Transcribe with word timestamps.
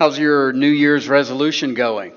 How's 0.00 0.18
your 0.18 0.54
New 0.54 0.70
Year's 0.70 1.10
resolution 1.10 1.74
going? 1.74 2.14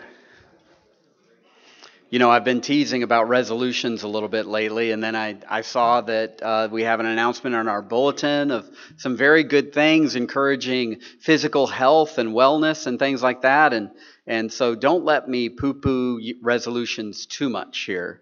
You 2.09 2.17
know, 2.17 2.31
I've 2.31 2.45
been 2.45 2.61
teasing 2.61 3.03
about 3.03 3.27
resolutions 3.27 4.03
a 4.03 4.07
little 4.07 4.29
bit 4.29 4.45
lately, 4.45 4.91
and 4.91 5.03
then 5.03 5.17
I, 5.17 5.35
I 5.49 5.63
saw 5.63 5.99
that 5.99 6.41
uh, 6.41 6.69
we 6.71 6.83
have 6.83 7.01
an 7.01 7.07
announcement 7.07 7.57
on 7.57 7.67
our 7.67 7.81
bulletin 7.81 8.51
of 8.51 8.65
some 8.95 9.17
very 9.17 9.43
good 9.43 9.73
things 9.73 10.15
encouraging 10.15 11.01
physical 11.19 11.67
health 11.67 12.19
and 12.19 12.29
wellness 12.29 12.87
and 12.87 12.97
things 12.97 13.21
like 13.21 13.41
that. 13.41 13.73
And, 13.73 13.91
and 14.25 14.49
so 14.49 14.75
don't 14.75 15.03
let 15.03 15.27
me 15.27 15.49
poo 15.49 15.73
poo 15.73 16.21
resolutions 16.41 17.25
too 17.25 17.49
much 17.49 17.79
here. 17.79 18.21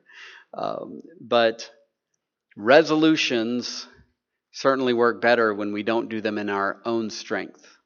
Um, 0.55 1.03
but 1.19 1.69
resolutions 2.57 3.85
certainly 4.53 4.93
work 4.93 5.21
better 5.21 5.53
when 5.53 5.71
we 5.71 5.83
don't 5.83 6.09
do 6.09 6.19
them 6.19 6.39
in 6.39 6.49
our 6.49 6.81
own 6.83 7.11
strength. 7.11 7.77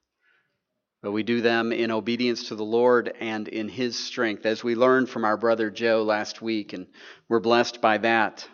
But 1.06 1.12
we 1.12 1.22
do 1.22 1.40
them 1.40 1.72
in 1.72 1.92
obedience 1.92 2.48
to 2.48 2.56
the 2.56 2.66
Lord 2.66 3.14
and 3.20 3.48
in 3.48 3.70
His 3.70 3.96
strength, 3.96 4.44
as 4.48 4.64
we 4.64 4.74
learned 4.74 5.08
from 5.08 5.24
our 5.24 5.38
brother 5.38 5.70
Joe 5.70 6.02
last 6.02 6.42
week, 6.42 6.74
and 6.74 6.88
we're 7.30 7.40
blessed 7.40 7.80
by 7.80 8.00
that. 8.00 8.48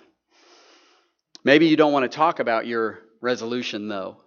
Maybe 1.45 1.67
you 1.67 1.77
don't 1.77 1.93
want 1.93 2.11
to 2.11 2.13
talk 2.13 2.41
about 2.41 2.67
your 2.67 2.99
resolution, 3.21 3.87
though. 3.87 4.17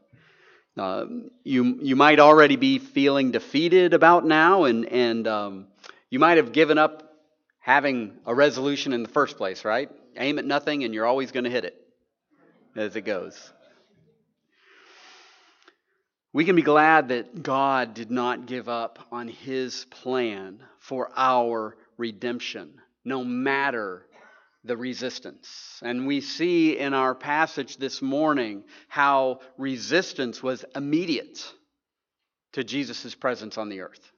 Uh, 0.75 1.05
you, 1.43 1.79
you 1.83 1.97
might 1.97 2.19
already 2.19 2.57
be 2.57 2.79
feeling 2.79 3.31
defeated 3.31 3.93
about 3.93 4.25
now, 4.25 4.65
and, 4.65 4.87
and 4.87 5.29
um, 5.29 5.67
you 6.09 6.19
might 6.19 6.39
have 6.39 6.53
given 6.53 6.79
up 6.79 7.13
having 7.61 8.21
a 8.25 8.35
resolution 8.35 8.95
in 8.95 9.03
the 9.03 9.11
first 9.11 9.37
place, 9.37 9.67
right? 9.67 9.91
Aim 10.17 10.39
at 10.39 10.47
nothing, 10.47 10.83
and 10.85 10.95
you're 10.95 11.05
always 11.05 11.31
going 11.31 11.45
to 11.45 11.51
hit 11.51 11.67
it 11.67 11.77
as 12.75 12.97
it 12.97 13.03
goes. 13.03 13.53
We 16.35 16.45
can 16.45 16.57
be 16.57 16.63
glad 16.63 17.11
that 17.11 17.45
God 17.45 17.95
did 17.95 18.11
not 18.11 18.47
give 18.47 18.69
up 18.69 18.99
on 19.13 19.29
his 19.29 19.85
plan 19.85 20.61
for 20.81 21.09
our 21.15 21.77
redemption, 21.97 22.81
no 23.05 23.23
matter 23.23 24.05
the 24.65 24.77
resistance. 24.77 25.81
And 25.81 26.09
we 26.09 26.21
see 26.21 26.77
in 26.77 26.93
our 26.93 27.15
passage 27.15 27.77
this 27.77 28.03
morning 28.03 28.65
how 28.89 29.43
resistance 29.59 30.43
was 30.43 30.65
immediate 30.75 31.41
to 32.55 32.65
Jesus' 32.65 33.15
presence 33.15 33.57
on 33.57 33.69
the 33.69 33.83
earth. 33.83 34.11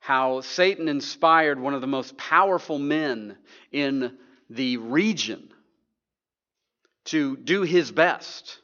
How 0.00 0.42
Satan 0.42 0.86
inspired 0.86 1.58
one 1.58 1.72
of 1.72 1.80
the 1.80 1.86
most 1.86 2.18
powerful 2.18 2.78
men 2.78 3.38
in 3.70 4.18
the 4.50 4.76
region 4.76 5.48
to 7.06 7.38
do 7.38 7.62
his 7.62 7.90
best 7.90 8.58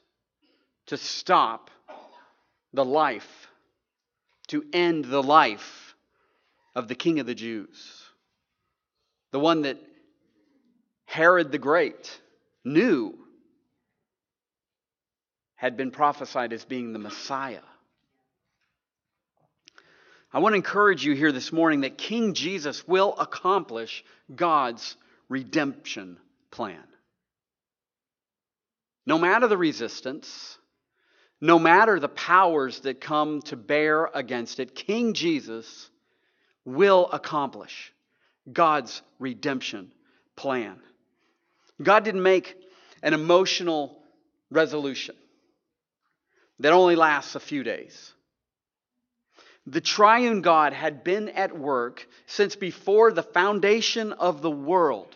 to 0.89 0.99
stop 0.99 1.71
the 2.73 2.85
life, 2.85 3.49
to 4.49 4.65
end 4.73 5.05
the 5.05 5.23
life 5.23 5.95
of 6.75 6.89
the 6.89 6.95
King 6.95 7.21
of 7.21 7.27
the 7.27 7.35
Jews. 7.35 8.03
The 9.33 9.41
one 9.41 9.63
that 9.63 9.79
Herod 11.05 11.53
the 11.53 11.59
Great 11.59 12.21
knew 12.65 13.19
had 15.57 15.77
been 15.77 15.91
prophesied 15.91 16.53
as 16.53 16.65
being 16.65 16.93
the 16.93 16.99
Messiah. 16.99 17.63
I 20.33 20.41
want 20.41 20.53
to 20.53 20.57
encourage 20.57 21.05
you 21.05 21.15
here 21.15 21.33
this 21.33 21.53
morning 21.53 21.81
that 21.81 21.97
King 21.97 22.35
Jesus 22.35 22.87
will 22.87 23.15
accomplish 23.19 24.05
God's 24.35 24.97
redemption 25.29 26.19
plan. 26.51 26.85
No 29.07 29.19
matter 29.19 29.49
the 29.49 29.57
resistance, 29.57 30.58
no 31.41 31.59
matter 31.59 32.01
the 32.01 32.09
powers 32.09 32.81
that 32.81 33.01
come 33.01 33.43
to 33.43 33.57
bear 33.57 34.11
against 34.13 34.59
it, 34.61 34.75
King 34.75 35.15
Jesus 35.15 35.91
will 36.65 37.09
accomplish 37.13 37.93
God's 38.53 39.03
redemption 39.19 39.93
plan. 40.37 40.81
God 41.83 42.05
didn't 42.05 42.23
make 42.23 42.57
an 43.03 43.15
emotional 43.15 44.03
resolution 44.51 45.15
that 46.61 46.73
only 46.73 46.97
lasts 46.97 47.35
a 47.35 47.41
few 47.41 47.63
days. 47.63 48.13
The 49.67 49.81
triune 49.81 50.41
God 50.41 50.73
had 50.73 51.05
been 51.05 51.29
at 51.29 51.57
work 51.57 52.09
since 52.27 52.57
before 52.57 53.13
the 53.13 53.23
foundation 53.23 54.13
of 54.13 54.43
the 54.43 54.51
world 54.51 55.15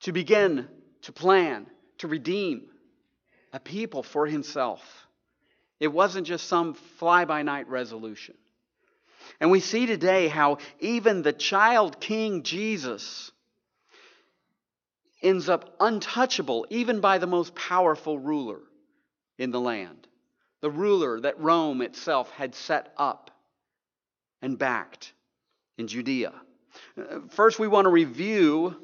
to 0.00 0.12
begin 0.12 0.68
to 1.02 1.12
plan, 1.12 1.66
to 1.98 2.08
redeem, 2.08 2.69
a 3.52 3.60
people 3.60 4.02
for 4.02 4.26
himself. 4.26 4.82
It 5.78 5.88
wasn't 5.88 6.26
just 6.26 6.46
some 6.46 6.74
fly 6.74 7.24
by 7.24 7.42
night 7.42 7.68
resolution. 7.68 8.34
And 9.40 9.50
we 9.50 9.60
see 9.60 9.86
today 9.86 10.28
how 10.28 10.58
even 10.80 11.22
the 11.22 11.32
child 11.32 12.00
king 12.00 12.42
Jesus 12.42 13.30
ends 15.22 15.48
up 15.48 15.76
untouchable 15.80 16.66
even 16.70 17.00
by 17.00 17.18
the 17.18 17.26
most 17.26 17.54
powerful 17.54 18.18
ruler 18.18 18.60
in 19.38 19.50
the 19.50 19.60
land, 19.60 20.06
the 20.60 20.70
ruler 20.70 21.20
that 21.20 21.40
Rome 21.40 21.82
itself 21.82 22.30
had 22.30 22.54
set 22.54 22.92
up 22.96 23.30
and 24.42 24.58
backed 24.58 25.12
in 25.78 25.86
Judea. 25.88 26.34
First, 27.30 27.58
we 27.58 27.68
want 27.68 27.86
to 27.86 27.90
review 27.90 28.76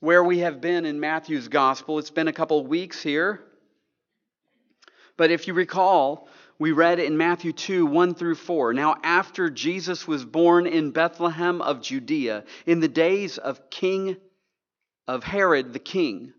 where 0.00 0.22
we 0.22 0.40
have 0.40 0.60
been 0.60 0.84
in 0.84 1.00
Matthew's 1.00 1.48
gospel. 1.48 1.98
It's 1.98 2.10
been 2.10 2.28
a 2.28 2.32
couple 2.32 2.64
weeks 2.66 3.02
here. 3.02 3.42
But 5.16 5.30
if 5.30 5.46
you 5.46 5.54
recall, 5.54 6.28
we 6.58 6.72
read 6.72 6.98
in 6.98 7.16
Matthew 7.16 7.52
2 7.52 7.86
1 7.86 8.14
through 8.14 8.34
4. 8.34 8.72
Now, 8.74 8.96
after 9.02 9.50
Jesus 9.50 10.06
was 10.06 10.24
born 10.24 10.66
in 10.66 10.90
Bethlehem 10.90 11.60
of 11.60 11.82
Judea, 11.82 12.44
in 12.66 12.80
the 12.80 12.88
days 12.88 13.38
of 13.38 13.70
King 13.70 14.16
of 15.06 15.22
Herod 15.22 15.72
the 15.72 15.78
king, 15.78 16.32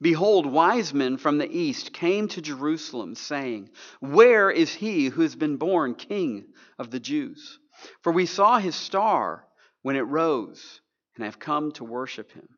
behold, 0.00 0.46
wise 0.46 0.94
men 0.94 1.16
from 1.16 1.38
the 1.38 1.50
east 1.50 1.92
came 1.92 2.28
to 2.28 2.40
Jerusalem, 2.40 3.14
saying, 3.14 3.70
Where 4.00 4.50
is 4.50 4.72
he 4.72 5.06
who 5.06 5.22
has 5.22 5.36
been 5.36 5.56
born 5.56 5.94
king 5.94 6.46
of 6.78 6.90
the 6.90 7.00
Jews? 7.00 7.58
For 8.02 8.12
we 8.12 8.26
saw 8.26 8.58
his 8.58 8.74
star 8.74 9.44
when 9.82 9.96
it 9.96 10.02
rose, 10.02 10.80
and 11.14 11.24
have 11.24 11.38
come 11.38 11.72
to 11.72 11.84
worship 11.84 12.32
him. 12.32 12.48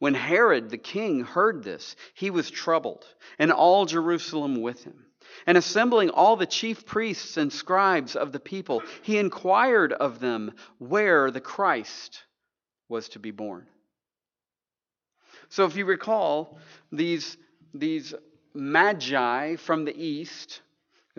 When 0.00 0.14
Herod 0.14 0.70
the 0.70 0.78
king 0.78 1.24
heard 1.24 1.62
this, 1.62 1.94
he 2.14 2.30
was 2.30 2.50
troubled, 2.50 3.04
and 3.38 3.52
all 3.52 3.84
Jerusalem 3.84 4.62
with 4.62 4.82
him. 4.82 5.04
And 5.46 5.58
assembling 5.58 6.08
all 6.08 6.36
the 6.36 6.46
chief 6.46 6.86
priests 6.86 7.36
and 7.36 7.52
scribes 7.52 8.16
of 8.16 8.32
the 8.32 8.40
people, 8.40 8.82
he 9.02 9.18
inquired 9.18 9.92
of 9.92 10.18
them 10.18 10.54
where 10.78 11.30
the 11.30 11.40
Christ 11.40 12.24
was 12.88 13.10
to 13.10 13.18
be 13.18 13.30
born. 13.30 13.66
So, 15.50 15.66
if 15.66 15.76
you 15.76 15.84
recall, 15.84 16.58
these, 16.90 17.36
these 17.74 18.14
magi 18.54 19.56
from 19.56 19.84
the 19.84 19.96
east 19.96 20.62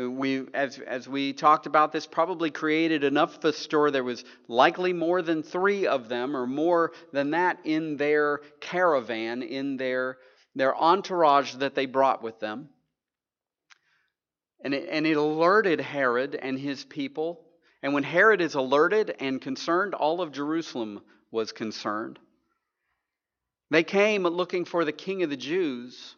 Uh, 0.02 0.10
we, 0.10 0.46
as, 0.54 0.80
as 0.80 1.08
we 1.08 1.34
talked 1.34 1.66
about 1.66 1.92
this, 1.92 2.06
probably 2.06 2.52
created 2.52 3.04
enough 3.04 3.38
of 3.38 3.46
a 3.46 3.54
store. 3.54 3.92
There 3.92 4.04
was 4.04 4.24
likely 4.48 4.94
more 4.94 5.22
than 5.22 5.44
three 5.44 5.88
of 5.88 6.10
them, 6.10 6.36
or 6.36 6.48
more 6.48 6.94
than 7.12 7.32
that, 7.32 7.60
in 7.64 7.98
their 7.98 8.42
caravan, 8.60 9.44
in 9.44 9.78
their, 9.78 10.18
their 10.56 10.76
entourage 10.76 11.54
that 11.56 11.76
they 11.76 11.86
brought 11.86 12.24
with 12.24 12.40
them. 12.40 12.70
And 14.64 14.74
it, 14.74 14.88
and 14.92 15.08
it 15.08 15.18
alerted 15.18 15.80
Herod 15.80 16.36
and 16.36 16.58
his 16.58 16.86
people. 16.86 17.42
And 17.82 17.94
when 17.94 18.04
Herod 18.04 18.42
is 18.42 18.54
alerted 18.54 19.16
and 19.20 19.42
concerned, 19.42 19.96
all 19.96 20.22
of 20.22 20.32
Jerusalem 20.32 21.02
was 21.32 21.52
concerned. 21.52 22.20
They 23.72 23.84
came 23.84 24.24
looking 24.24 24.66
for 24.66 24.86
the 24.86 24.92
king 24.92 25.24
of 25.24 25.30
the 25.30 25.38
Jews. 25.38 26.16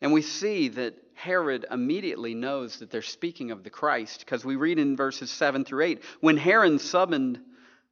And 0.00 0.12
we 0.12 0.22
see 0.22 0.68
that 0.68 0.94
Herod 1.14 1.66
immediately 1.70 2.34
knows 2.34 2.78
that 2.78 2.90
they're 2.90 3.02
speaking 3.02 3.50
of 3.50 3.64
the 3.64 3.70
Christ 3.70 4.20
because 4.20 4.44
we 4.44 4.56
read 4.56 4.78
in 4.78 4.96
verses 4.96 5.30
7 5.30 5.64
through 5.64 5.84
8 5.84 6.04
when 6.20 6.36
Herod 6.36 6.80
summoned, 6.80 7.40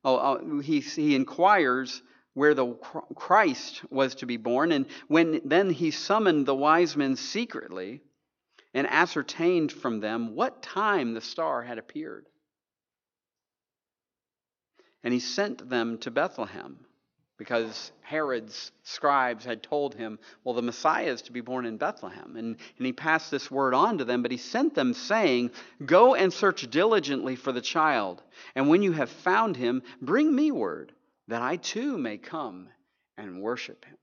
oh, 0.04 0.18
oh, 0.18 0.60
he, 0.60 0.80
he 0.80 1.16
inquires 1.16 2.02
where 2.34 2.54
the 2.54 2.74
Christ 3.14 3.82
was 3.90 4.14
to 4.16 4.26
be 4.26 4.36
born, 4.36 4.70
and 4.70 4.86
when 5.08 5.40
then 5.44 5.70
he 5.70 5.90
summoned 5.90 6.44
the 6.44 6.54
wise 6.54 6.94
men 6.94 7.16
secretly 7.16 8.02
and 8.74 8.86
ascertained 8.86 9.72
from 9.72 10.00
them 10.00 10.36
what 10.36 10.62
time 10.62 11.14
the 11.14 11.20
star 11.22 11.62
had 11.62 11.78
appeared. 11.78 12.26
And 15.02 15.14
he 15.14 15.20
sent 15.20 15.68
them 15.68 15.98
to 15.98 16.10
Bethlehem 16.10 16.85
because 17.38 17.92
Herod's 18.00 18.72
scribes 18.82 19.44
had 19.44 19.62
told 19.62 19.94
him, 19.94 20.18
well, 20.42 20.54
the 20.54 20.62
Messiah 20.62 21.10
is 21.10 21.22
to 21.22 21.32
be 21.32 21.40
born 21.40 21.66
in 21.66 21.76
Bethlehem. 21.76 22.36
And, 22.36 22.56
and 22.78 22.86
he 22.86 22.92
passed 22.92 23.30
this 23.30 23.50
word 23.50 23.74
on 23.74 23.98
to 23.98 24.04
them, 24.04 24.22
but 24.22 24.30
he 24.30 24.36
sent 24.38 24.74
them, 24.74 24.94
saying, 24.94 25.50
Go 25.84 26.14
and 26.14 26.32
search 26.32 26.70
diligently 26.70 27.36
for 27.36 27.52
the 27.52 27.60
child, 27.60 28.22
and 28.54 28.68
when 28.68 28.82
you 28.82 28.92
have 28.92 29.10
found 29.10 29.56
him, 29.56 29.82
bring 30.00 30.34
me 30.34 30.50
word, 30.50 30.92
that 31.28 31.42
I 31.42 31.56
too 31.56 31.98
may 31.98 32.16
come 32.16 32.68
and 33.18 33.42
worship 33.42 33.84
him. 33.84 33.96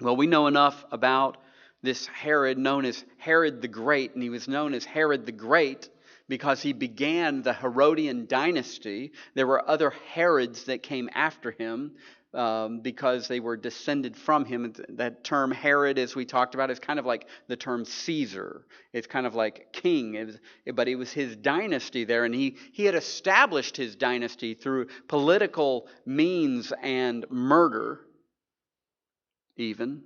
Well, 0.00 0.16
we 0.16 0.26
know 0.26 0.46
enough 0.46 0.84
about 0.90 1.36
this 1.82 2.06
Herod, 2.06 2.58
known 2.58 2.84
as 2.84 3.04
Herod 3.18 3.60
the 3.60 3.68
Great, 3.68 4.14
and 4.14 4.22
he 4.22 4.30
was 4.30 4.48
known 4.48 4.74
as 4.74 4.84
Herod 4.84 5.26
the 5.26 5.32
Great 5.32 5.90
because 6.28 6.62
he 6.62 6.72
began 6.72 7.42
the 7.42 7.52
Herodian 7.52 8.26
dynasty. 8.26 9.12
There 9.34 9.46
were 9.46 9.68
other 9.68 9.90
Herods 9.90 10.64
that 10.64 10.82
came 10.82 11.10
after 11.14 11.50
him 11.50 11.92
um, 12.34 12.80
because 12.80 13.28
they 13.28 13.40
were 13.40 13.56
descended 13.56 14.16
from 14.16 14.44
him. 14.44 14.74
That 14.90 15.22
term 15.22 15.50
Herod, 15.52 15.98
as 15.98 16.14
we 16.14 16.24
talked 16.24 16.54
about, 16.54 16.70
is 16.70 16.78
kind 16.78 16.98
of 16.98 17.06
like 17.06 17.28
the 17.46 17.56
term 17.56 17.84
Caesar. 17.84 18.66
It's 18.92 19.06
kind 19.06 19.26
of 19.26 19.34
like 19.34 19.72
king, 19.72 20.14
it 20.14 20.26
was, 20.26 20.38
but 20.74 20.88
it 20.88 20.96
was 20.96 21.12
his 21.12 21.36
dynasty 21.36 22.04
there, 22.04 22.24
and 22.24 22.34
he, 22.34 22.56
he 22.72 22.84
had 22.84 22.94
established 22.94 23.76
his 23.76 23.94
dynasty 23.94 24.54
through 24.54 24.88
political 25.08 25.86
means 26.04 26.72
and 26.82 27.24
murder, 27.30 28.00
even. 29.56 30.02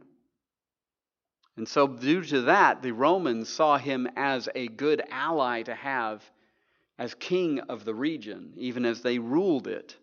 And 1.59 1.69
so, 1.69 1.89
due 1.89 2.23
to 2.23 2.43
that, 2.43 2.83
the 2.83 2.93
Romans 2.93 3.49
saw 3.49 3.79
him 3.79 4.09
as 4.15 4.49
a 4.55 4.69
good 4.69 5.03
ally 5.11 5.63
to 5.63 5.75
have 5.75 6.23
as 6.97 7.15
king 7.15 7.59
of 7.59 7.85
the 7.85 7.97
region, 7.97 8.53
even 8.57 8.85
as 8.85 9.03
they 9.03 9.19
ruled 9.19 9.67
it. 9.67 9.97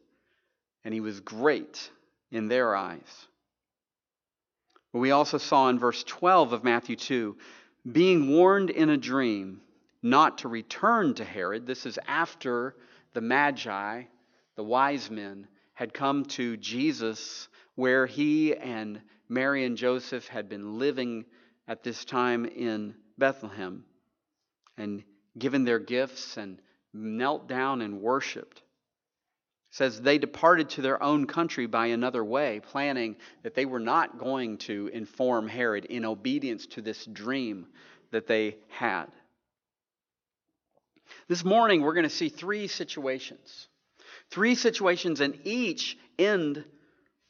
And 0.84 0.94
he 0.94 1.00
was 1.00 1.22
great 1.22 1.90
in 2.30 2.50
their 2.50 2.76
eyes. 2.76 3.28
But 4.92 5.00
we 5.00 5.12
also 5.12 5.38
saw 5.38 5.70
in 5.70 5.80
verse 5.80 6.04
12 6.04 6.52
of 6.52 6.66
Matthew 6.66 6.98
2 6.98 7.38
being 7.90 8.28
warned 8.32 8.70
in 8.70 8.90
a 8.90 8.98
dream 8.98 9.62
not 10.04 10.40
to 10.40 10.50
return 10.50 11.14
to 11.14 11.24
Herod. 11.24 11.66
This 11.66 11.86
is 11.86 11.98
after 12.06 12.76
the 13.14 13.22
Magi, 13.22 14.04
the 14.58 14.64
wise 14.64 15.10
men, 15.10 15.48
had 15.74 15.94
come 15.94 16.26
to 16.26 16.58
Jesus, 16.58 17.48
where 17.76 18.06
he 18.06 18.54
and 18.54 19.00
Mary 19.30 19.64
and 19.64 19.78
Joseph 19.78 20.28
had 20.28 20.50
been 20.50 20.78
living 20.78 21.24
at 21.68 21.84
this 21.84 22.06
time 22.06 22.46
in 22.46 22.96
Bethlehem 23.18 23.86
and 24.78 25.04
given 25.38 25.64
their 25.64 25.80
gifts 25.80 26.38
and 26.38 26.62
knelt 26.94 27.48
down 27.48 27.82
and 27.82 28.02
worshiped 28.02 28.62
says 29.76 30.02
they 30.02 30.18
departed 30.18 30.70
to 30.70 30.82
their 30.82 31.04
own 31.04 31.28
country 31.28 31.66
by 31.66 31.88
another 31.88 32.24
way, 32.24 32.62
planning 32.62 33.18
that 33.44 33.56
they 33.56 33.66
were 33.66 33.80
not 33.80 34.18
going 34.18 34.58
to 34.58 34.88
inform 34.94 35.50
Herod 35.50 35.84
in 35.84 36.06
obedience 36.06 36.66
to 36.68 36.82
this 36.82 37.06
dream 37.06 37.68
that 38.12 38.26
they 38.26 38.56
had. 38.70 39.08
This 41.28 41.44
morning, 41.44 41.82
we're 41.82 41.94
going 41.94 42.04
to 42.04 42.10
see 42.10 42.30
three 42.30 42.68
situations. 42.68 43.68
Three 44.32 44.56
situations, 44.56 45.20
and 45.20 45.38
each 45.44 45.98
end 46.18 46.64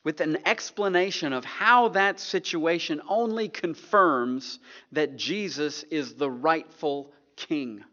with 0.06 0.22
an 0.22 0.38
explanation 0.46 1.34
of 1.34 1.44
how 1.44 1.90
that 1.90 2.22
situation 2.22 3.02
only 3.10 3.50
confirms 3.50 4.60
that 4.94 5.18
Jesus 5.18 5.84
is 5.84 6.14
the 6.14 6.32
rightful 6.32 7.12
king 7.36 7.84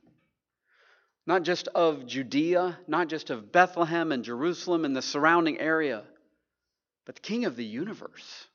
not 1.27 1.43
just 1.43 1.69
of 1.69 2.07
Judea, 2.07 2.79
not 2.89 3.09
just 3.09 3.31
of 3.31 3.53
Bethlehem 3.53 4.13
and 4.13 4.25
Jerusalem 4.25 4.85
and 4.85 4.97
the 4.97 5.03
surrounding 5.03 5.59
area, 5.59 6.03
but 7.07 7.17
the 7.17 7.21
King 7.21 7.45
of 7.45 7.57
the 7.57 7.65
universe, 7.65 8.47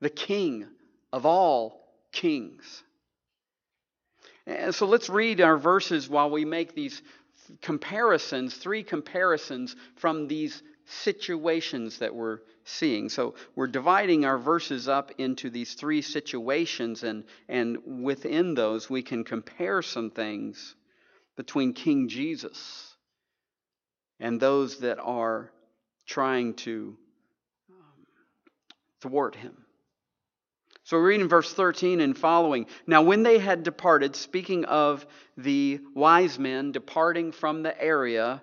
the 0.00 0.10
King 0.10 0.66
of 1.12 1.26
all 1.26 1.84
kings. 2.12 2.82
And 4.46 4.74
so 4.74 4.86
let's 4.86 5.10
read 5.10 5.40
our 5.40 5.58
verses 5.58 6.08
while 6.08 6.30
we 6.30 6.44
make 6.44 6.74
these 6.74 7.02
comparisons, 7.60 8.54
three 8.54 8.82
comparisons 8.82 9.76
from 9.96 10.26
these 10.26 10.62
situations 10.86 11.98
that 11.98 12.14
we're 12.14 12.38
seeing. 12.70 13.08
So 13.08 13.34
we're 13.54 13.66
dividing 13.66 14.24
our 14.24 14.38
verses 14.38 14.88
up 14.88 15.12
into 15.18 15.50
these 15.50 15.74
three 15.74 16.02
situations, 16.02 17.02
and, 17.02 17.24
and 17.48 18.04
within 18.04 18.54
those 18.54 18.88
we 18.88 19.02
can 19.02 19.24
compare 19.24 19.82
some 19.82 20.10
things 20.10 20.74
between 21.36 21.72
King 21.72 22.08
Jesus 22.08 22.94
and 24.18 24.38
those 24.38 24.78
that 24.80 24.98
are 24.98 25.50
trying 26.06 26.54
to 26.54 26.96
um, 27.70 28.06
thwart 29.00 29.34
him. 29.34 29.56
So 30.84 30.98
we 30.98 31.04
read 31.04 31.20
in 31.20 31.28
verse 31.28 31.52
13 31.52 32.00
and 32.00 32.18
following. 32.18 32.66
Now, 32.86 33.02
when 33.02 33.22
they 33.22 33.38
had 33.38 33.62
departed, 33.62 34.16
speaking 34.16 34.64
of 34.64 35.06
the 35.36 35.80
wise 35.94 36.38
men 36.38 36.72
departing 36.72 37.32
from 37.32 37.62
the 37.62 37.80
area, 37.80 38.42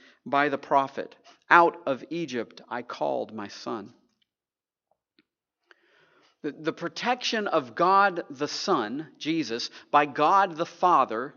by 0.25 0.49
the 0.49 0.57
prophet 0.57 1.15
Out 1.49 1.77
of 1.85 2.03
Egypt 2.09 2.61
I 2.69 2.81
called 2.81 3.33
my 3.33 3.47
son. 3.47 3.93
The, 6.43 6.51
the 6.51 6.73
protection 6.73 7.47
of 7.47 7.75
God 7.75 8.23
the 8.29 8.47
Son, 8.47 9.07
Jesus, 9.19 9.69
by 9.91 10.05
God 10.05 10.55
the 10.55 10.65
Father 10.65 11.35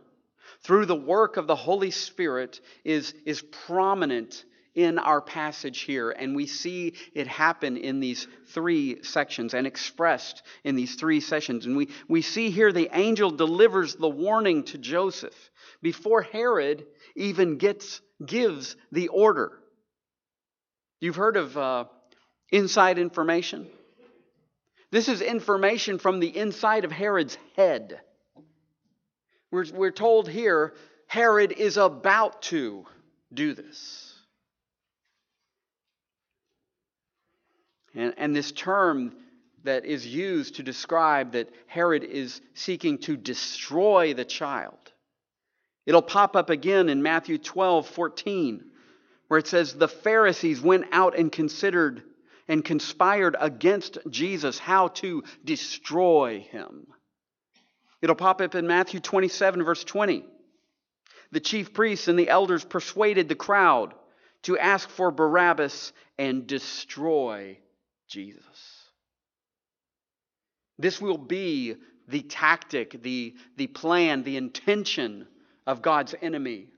through 0.63 0.87
the 0.87 0.97
work 0.97 1.37
of 1.37 1.47
the 1.47 1.57
Holy 1.57 1.91
Spirit 1.91 2.61
is, 2.85 3.15
is 3.27 3.43
prominent 3.67 4.45
in 4.75 4.99
our 4.99 5.21
passage 5.21 5.81
here. 5.81 6.11
And 6.11 6.35
we 6.35 6.47
see 6.47 6.95
it 7.15 7.27
happen 7.27 7.77
in 7.77 8.01
these 8.01 8.27
three 8.49 9.03
sections 9.03 9.55
and 9.55 9.67
expressed 9.67 10.43
in 10.65 10.75
these 10.75 10.97
three 10.97 11.21
sessions. 11.21 11.67
And 11.67 11.77
we, 11.77 11.89
we 12.09 12.23
see 12.23 12.51
here 12.51 12.73
the 12.73 12.91
angel 12.93 13.31
delivers 13.31 13.95
the 13.95 14.09
warning 14.09 14.65
to 14.65 14.79
Joseph 14.79 15.51
before 15.83 16.23
Herod 16.23 16.87
even 17.15 17.59
gets, 17.59 18.01
gives 18.27 18.77
the 18.93 19.09
order. 19.09 19.53
You've 21.01 21.17
heard 21.17 21.37
of 21.37 21.57
uh, 21.57 21.85
inside 22.51 22.99
information? 22.99 23.67
This 24.91 25.09
is 25.09 25.21
information 25.21 25.99
from 25.99 26.21
the 26.21 26.37
inside 26.37 26.85
of 26.85 26.93
Herod's 26.93 27.37
head. 27.57 28.01
We're, 29.51 29.67
we're 29.73 29.91
told 29.91 30.29
here 30.29 30.75
Herod 31.07 31.53
is 31.53 31.77
about 31.77 32.43
to 32.43 32.87
do 33.33 33.55
this. 33.55 34.15
And, 37.95 38.15
and 38.17 38.35
this 38.35 38.53
term 38.53 39.15
that 39.65 39.85
is 39.85 40.07
used 40.07 40.57
to 40.57 40.63
describe 40.63 41.33
that 41.33 41.51
Herod 41.67 42.05
is 42.05 42.41
seeking 42.55 42.99
to 42.99 43.17
destroy 43.17 44.15
the 44.15 44.25
child. 44.25 44.93
It'll 45.87 46.03
pop 46.03 46.35
up 46.37 46.51
again 46.51 46.89
in 46.89 47.03
Matthew 47.03 47.39
12, 47.39 47.87
14, 47.89 48.65
where 49.29 49.39
it 49.39 49.47
says, 49.47 49.75
The 49.75 49.89
Pharisees 49.89 50.61
went 50.61 50.87
out 50.93 51.17
and 51.19 51.31
considered 51.31 52.03
and 52.49 52.65
conspired 52.65 53.37
against 53.39 53.99
Jesus 54.09 54.59
how 54.59 54.89
to 54.89 55.25
destroy 55.45 56.47
him. 56.51 56.87
It'll 58.03 58.17
pop 58.17 58.41
up 58.41 58.55
in 58.55 58.67
Matthew 58.67 59.01
27, 59.01 59.63
verse 59.63 59.85
20. 59.85 60.25
The 61.33 61.41
chief 61.41 61.73
priests 61.73 62.09
and 62.09 62.19
the 62.19 62.29
elders 62.29 62.65
persuaded 62.65 63.29
the 63.29 63.35
crowd 63.35 63.95
to 64.43 64.59
ask 64.59 64.89
for 64.89 65.11
Barabbas 65.11 65.93
and 66.19 66.47
destroy 66.47 67.59
Jesus. 68.09 68.43
This 70.79 71.01
will 71.01 71.19
be 71.19 71.77
the 72.09 72.23
tactic, 72.23 73.03
the, 73.03 73.35
the 73.57 73.69
plan, 73.69 74.23
the 74.23 74.37
intention 74.37 75.27
of 75.67 75.83
God's 75.83 76.15
enemy 76.21 76.69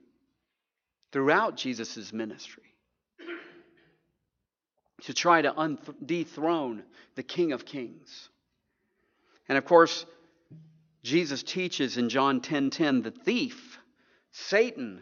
throughout 1.11 1.57
Jesus' 1.57 2.11
ministry 2.13 2.63
to 5.03 5.13
try 5.13 5.41
to 5.41 5.77
dethrone 6.05 6.83
the 7.15 7.23
King 7.23 7.51
of 7.51 7.65
Kings. 7.65 8.29
And 9.47 9.57
of 9.57 9.65
course, 9.65 10.05
Jesus 11.03 11.43
teaches 11.43 11.97
in 11.97 12.09
John 12.09 12.41
10:10 12.41 12.41
10, 12.41 12.69
10, 12.69 13.01
the 13.03 13.11
thief, 13.11 13.79
Satan, 14.31 15.01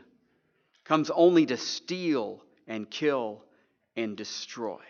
comes 0.83 1.09
only 1.09 1.45
to 1.47 1.57
steal 1.57 2.43
and 2.67 2.89
kill 2.89 3.43
and 3.95 4.15
destroy. 4.15 4.81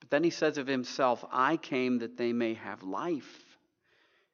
But 0.00 0.10
then 0.10 0.24
he 0.24 0.30
says 0.30 0.58
of 0.58 0.66
himself, 0.66 1.24
I 1.30 1.56
came 1.56 1.98
that 1.98 2.16
they 2.16 2.32
may 2.32 2.54
have 2.54 2.82
life 2.82 3.58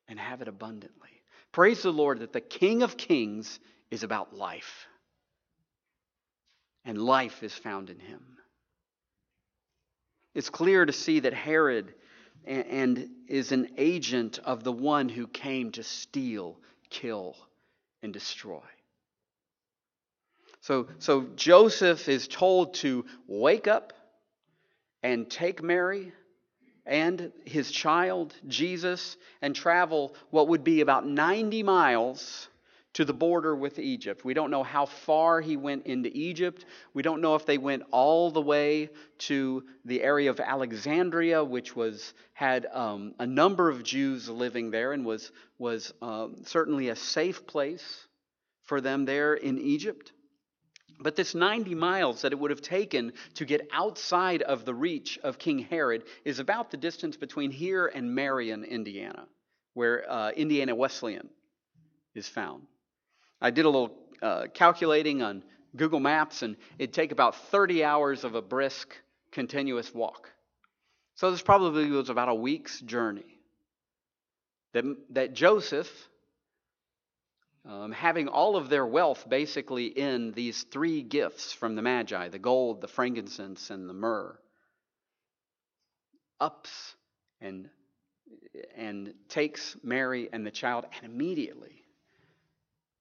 and 0.06 0.18
have 0.18 0.42
it 0.42 0.48
abundantly. 0.48 1.11
Praise 1.52 1.82
the 1.82 1.92
Lord 1.92 2.20
that 2.20 2.32
the 2.32 2.40
King 2.40 2.82
of 2.82 2.96
Kings 2.96 3.60
is 3.90 4.02
about 4.02 4.34
life. 4.34 4.86
And 6.84 7.00
life 7.00 7.42
is 7.42 7.52
found 7.54 7.90
in 7.90 7.98
him. 8.00 8.24
It's 10.34 10.50
clear 10.50 10.84
to 10.84 10.92
see 10.92 11.20
that 11.20 11.34
Herod 11.34 11.94
and 12.44 13.08
is 13.28 13.52
an 13.52 13.68
agent 13.76 14.38
of 14.44 14.64
the 14.64 14.72
one 14.72 15.08
who 15.08 15.26
came 15.26 15.70
to 15.72 15.82
steal, 15.82 16.58
kill, 16.90 17.36
and 18.02 18.12
destroy. 18.12 18.62
So, 20.60 20.88
so 20.98 21.26
Joseph 21.36 22.08
is 22.08 22.26
told 22.26 22.74
to 22.74 23.04
wake 23.26 23.68
up 23.68 23.92
and 25.02 25.30
take 25.30 25.62
Mary 25.62 26.12
and 26.84 27.32
his 27.44 27.70
child, 27.70 28.34
Jesus, 28.48 29.16
and 29.40 29.54
travel 29.54 30.14
what 30.30 30.48
would 30.48 30.64
be 30.64 30.80
about 30.80 31.06
90 31.06 31.62
miles 31.62 32.48
to 32.94 33.04
the 33.04 33.14
border 33.14 33.56
with 33.56 33.78
Egypt. 33.78 34.24
We 34.24 34.34
don't 34.34 34.50
know 34.50 34.62
how 34.62 34.84
far 34.84 35.40
he 35.40 35.56
went 35.56 35.86
into 35.86 36.10
Egypt. 36.12 36.66
We 36.92 37.02
don't 37.02 37.22
know 37.22 37.34
if 37.34 37.46
they 37.46 37.56
went 37.56 37.84
all 37.90 38.30
the 38.30 38.42
way 38.42 38.90
to 39.18 39.64
the 39.84 40.02
area 40.02 40.28
of 40.28 40.40
Alexandria, 40.40 41.42
which 41.42 41.74
was 41.74 42.12
had 42.34 42.66
um, 42.72 43.14
a 43.18 43.26
number 43.26 43.70
of 43.70 43.82
Jews 43.82 44.28
living 44.28 44.70
there 44.70 44.92
and 44.92 45.06
was 45.06 45.32
was 45.58 45.94
um, 46.02 46.42
certainly 46.44 46.88
a 46.88 46.96
safe 46.96 47.46
place 47.46 48.06
for 48.64 48.80
them 48.80 49.04
there 49.04 49.34
in 49.34 49.58
Egypt. 49.58 50.12
But 51.02 51.16
this 51.16 51.34
90 51.34 51.74
miles 51.74 52.22
that 52.22 52.32
it 52.32 52.38
would 52.38 52.50
have 52.50 52.60
taken 52.60 53.12
to 53.34 53.44
get 53.44 53.68
outside 53.72 54.42
of 54.42 54.64
the 54.64 54.74
reach 54.74 55.18
of 55.22 55.38
King 55.38 55.58
Herod 55.58 56.04
is 56.24 56.38
about 56.38 56.70
the 56.70 56.76
distance 56.76 57.16
between 57.16 57.50
here 57.50 57.86
and 57.86 58.14
Marion, 58.14 58.64
Indiana, 58.64 59.26
where 59.74 60.08
uh, 60.10 60.30
Indiana 60.30 60.74
Wesleyan 60.74 61.28
is 62.14 62.28
found. 62.28 62.62
I 63.40 63.50
did 63.50 63.64
a 63.64 63.68
little 63.68 63.98
uh, 64.20 64.46
calculating 64.54 65.22
on 65.22 65.42
Google 65.74 66.00
Maps, 66.00 66.42
and 66.42 66.56
it'd 66.78 66.94
take 66.94 67.12
about 67.12 67.34
30 67.50 67.82
hours 67.82 68.24
of 68.24 68.34
a 68.34 68.42
brisk, 68.42 68.94
continuous 69.32 69.92
walk. 69.92 70.30
So 71.16 71.30
this 71.30 71.42
probably 71.42 71.90
was 71.90 72.10
about 72.10 72.28
a 72.28 72.34
week's 72.34 72.80
journey. 72.80 73.24
That, 74.74 74.84
that 75.10 75.34
Joseph, 75.34 75.90
um, 77.68 77.92
having 77.92 78.28
all 78.28 78.56
of 78.56 78.68
their 78.68 78.86
wealth 78.86 79.28
basically 79.28 79.86
in 79.86 80.32
these 80.32 80.64
three 80.64 81.02
gifts 81.02 81.52
from 81.52 81.76
the 81.76 81.82
Magi 81.82 82.28
the 82.28 82.38
gold, 82.38 82.80
the 82.80 82.88
frankincense, 82.88 83.70
and 83.70 83.88
the 83.88 83.94
myrrh, 83.94 84.38
ups 86.40 86.94
and, 87.40 87.68
and 88.76 89.14
takes 89.28 89.76
Mary 89.82 90.28
and 90.32 90.44
the 90.44 90.50
child 90.50 90.86
and 90.96 91.12
immediately 91.12 91.82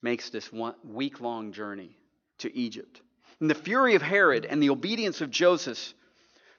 makes 0.01 0.29
this 0.29 0.51
one 0.51 0.75
week 0.83 1.21
long 1.21 1.53
journey 1.53 1.97
to 2.39 2.55
Egypt. 2.55 3.01
And 3.39 3.49
the 3.49 3.55
fury 3.55 3.95
of 3.95 4.01
Herod 4.01 4.45
and 4.45 4.61
the 4.61 4.69
obedience 4.69 5.21
of 5.21 5.31
Joseph 5.31 5.93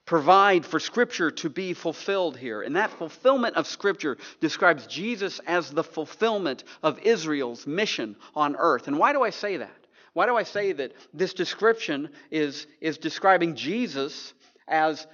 provide 0.04 0.66
for 0.66 0.80
Scripture 0.80 1.30
to 1.30 1.48
be 1.48 1.74
fulfilled 1.74 2.36
here. 2.36 2.62
And 2.62 2.76
that 2.76 2.90
fulfillment 2.90 3.56
of 3.56 3.66
Scripture 3.66 4.18
describes 4.40 4.86
Jesus 4.86 5.40
as 5.46 5.70
the 5.70 5.84
fulfillment 5.84 6.64
of 6.82 6.98
Israel's 7.00 7.66
mission 7.66 8.16
on 8.34 8.56
earth. 8.56 8.88
And 8.88 8.98
why 8.98 9.12
do 9.12 9.22
I 9.22 9.30
say 9.30 9.58
that? 9.58 9.70
Why 10.12 10.26
do 10.26 10.36
I 10.36 10.42
say 10.42 10.72
that 10.72 10.92
this 11.14 11.34
description 11.34 12.10
is, 12.30 12.66
is 12.80 12.98
describing 12.98 13.56
Jesus 13.56 14.34
as, 14.68 15.06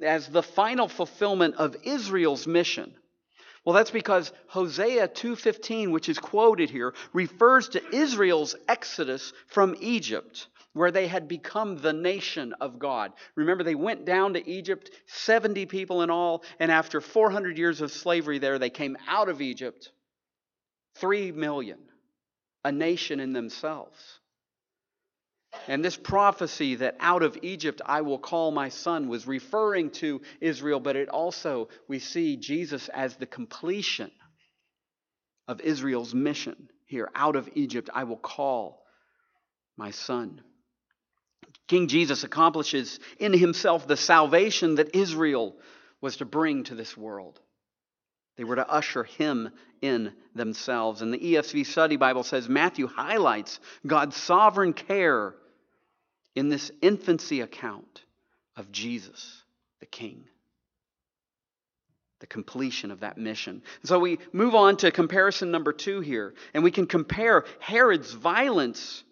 as 0.00 0.28
the 0.28 0.42
final 0.42 0.88
fulfillment 0.88 1.56
of 1.56 1.76
Israel's 1.82 2.46
mission? 2.46 2.94
Well, 3.64 3.74
that's 3.74 3.90
because 3.90 4.32
Hosea 4.46 5.08
2:15, 5.08 5.90
which 5.90 6.08
is 6.08 6.20
quoted 6.20 6.70
here, 6.70 6.94
refers 7.12 7.70
to 7.70 7.82
Israel's 7.92 8.54
exodus 8.68 9.32
from 9.48 9.74
Egypt, 9.80 10.46
where 10.76 10.90
they 10.90 11.06
had 11.06 11.26
become 11.26 11.78
the 11.78 11.94
nation 11.94 12.52
of 12.60 12.78
God. 12.78 13.14
Remember 13.34 13.64
they 13.64 13.74
went 13.74 14.04
down 14.04 14.34
to 14.34 14.46
Egypt, 14.46 14.90
70 15.06 15.64
people 15.64 16.02
in 16.02 16.10
all, 16.10 16.44
and 16.60 16.70
after 16.70 17.00
400 17.00 17.56
years 17.56 17.80
of 17.80 17.90
slavery 17.90 18.38
there, 18.38 18.58
they 18.58 18.68
came 18.68 18.94
out 19.08 19.30
of 19.30 19.40
Egypt 19.40 19.90
3 20.96 21.32
million, 21.32 21.78
a 22.62 22.70
nation 22.70 23.20
in 23.20 23.32
themselves. 23.32 23.98
And 25.66 25.82
this 25.82 25.96
prophecy 25.96 26.74
that 26.74 26.96
out 27.00 27.22
of 27.22 27.38
Egypt 27.40 27.80
I 27.86 28.02
will 28.02 28.18
call 28.18 28.50
my 28.50 28.68
son 28.68 29.08
was 29.08 29.26
referring 29.26 29.92
to 29.92 30.20
Israel, 30.42 30.78
but 30.78 30.94
it 30.94 31.08
also, 31.08 31.70
we 31.88 32.00
see 32.00 32.36
Jesus 32.36 32.90
as 32.90 33.16
the 33.16 33.24
completion 33.24 34.10
of 35.48 35.62
Israel's 35.62 36.14
mission 36.14 36.68
here. 36.84 37.08
Out 37.14 37.34
of 37.34 37.48
Egypt 37.54 37.88
I 37.94 38.04
will 38.04 38.18
call 38.18 38.82
my 39.78 39.90
son. 39.90 40.42
King 41.68 41.88
Jesus 41.88 42.24
accomplishes 42.24 43.00
in 43.18 43.32
himself 43.32 43.86
the 43.86 43.96
salvation 43.96 44.76
that 44.76 44.94
Israel 44.94 45.56
was 46.00 46.18
to 46.18 46.24
bring 46.24 46.64
to 46.64 46.74
this 46.74 46.96
world. 46.96 47.40
They 48.36 48.44
were 48.44 48.56
to 48.56 48.68
usher 48.68 49.04
him 49.04 49.50
in 49.80 50.12
themselves. 50.34 51.02
And 51.02 51.12
the 51.12 51.18
ESV 51.18 51.66
Study 51.66 51.96
Bible 51.96 52.22
says 52.22 52.48
Matthew 52.48 52.86
highlights 52.86 53.60
God's 53.86 54.16
sovereign 54.16 54.72
care 54.72 55.34
in 56.34 56.48
this 56.48 56.70
infancy 56.82 57.40
account 57.40 58.04
of 58.56 58.70
Jesus, 58.70 59.42
the 59.80 59.86
King. 59.86 60.24
The 62.20 62.26
completion 62.26 62.90
of 62.90 63.00
that 63.00 63.18
mission. 63.18 63.62
So 63.84 63.98
we 63.98 64.18
move 64.32 64.54
on 64.54 64.76
to 64.78 64.90
comparison 64.90 65.50
number 65.50 65.72
two 65.72 66.00
here, 66.00 66.34
and 66.54 66.62
we 66.62 66.70
can 66.70 66.86
compare 66.86 67.44
Herod's 67.58 68.12
violence 68.12 69.02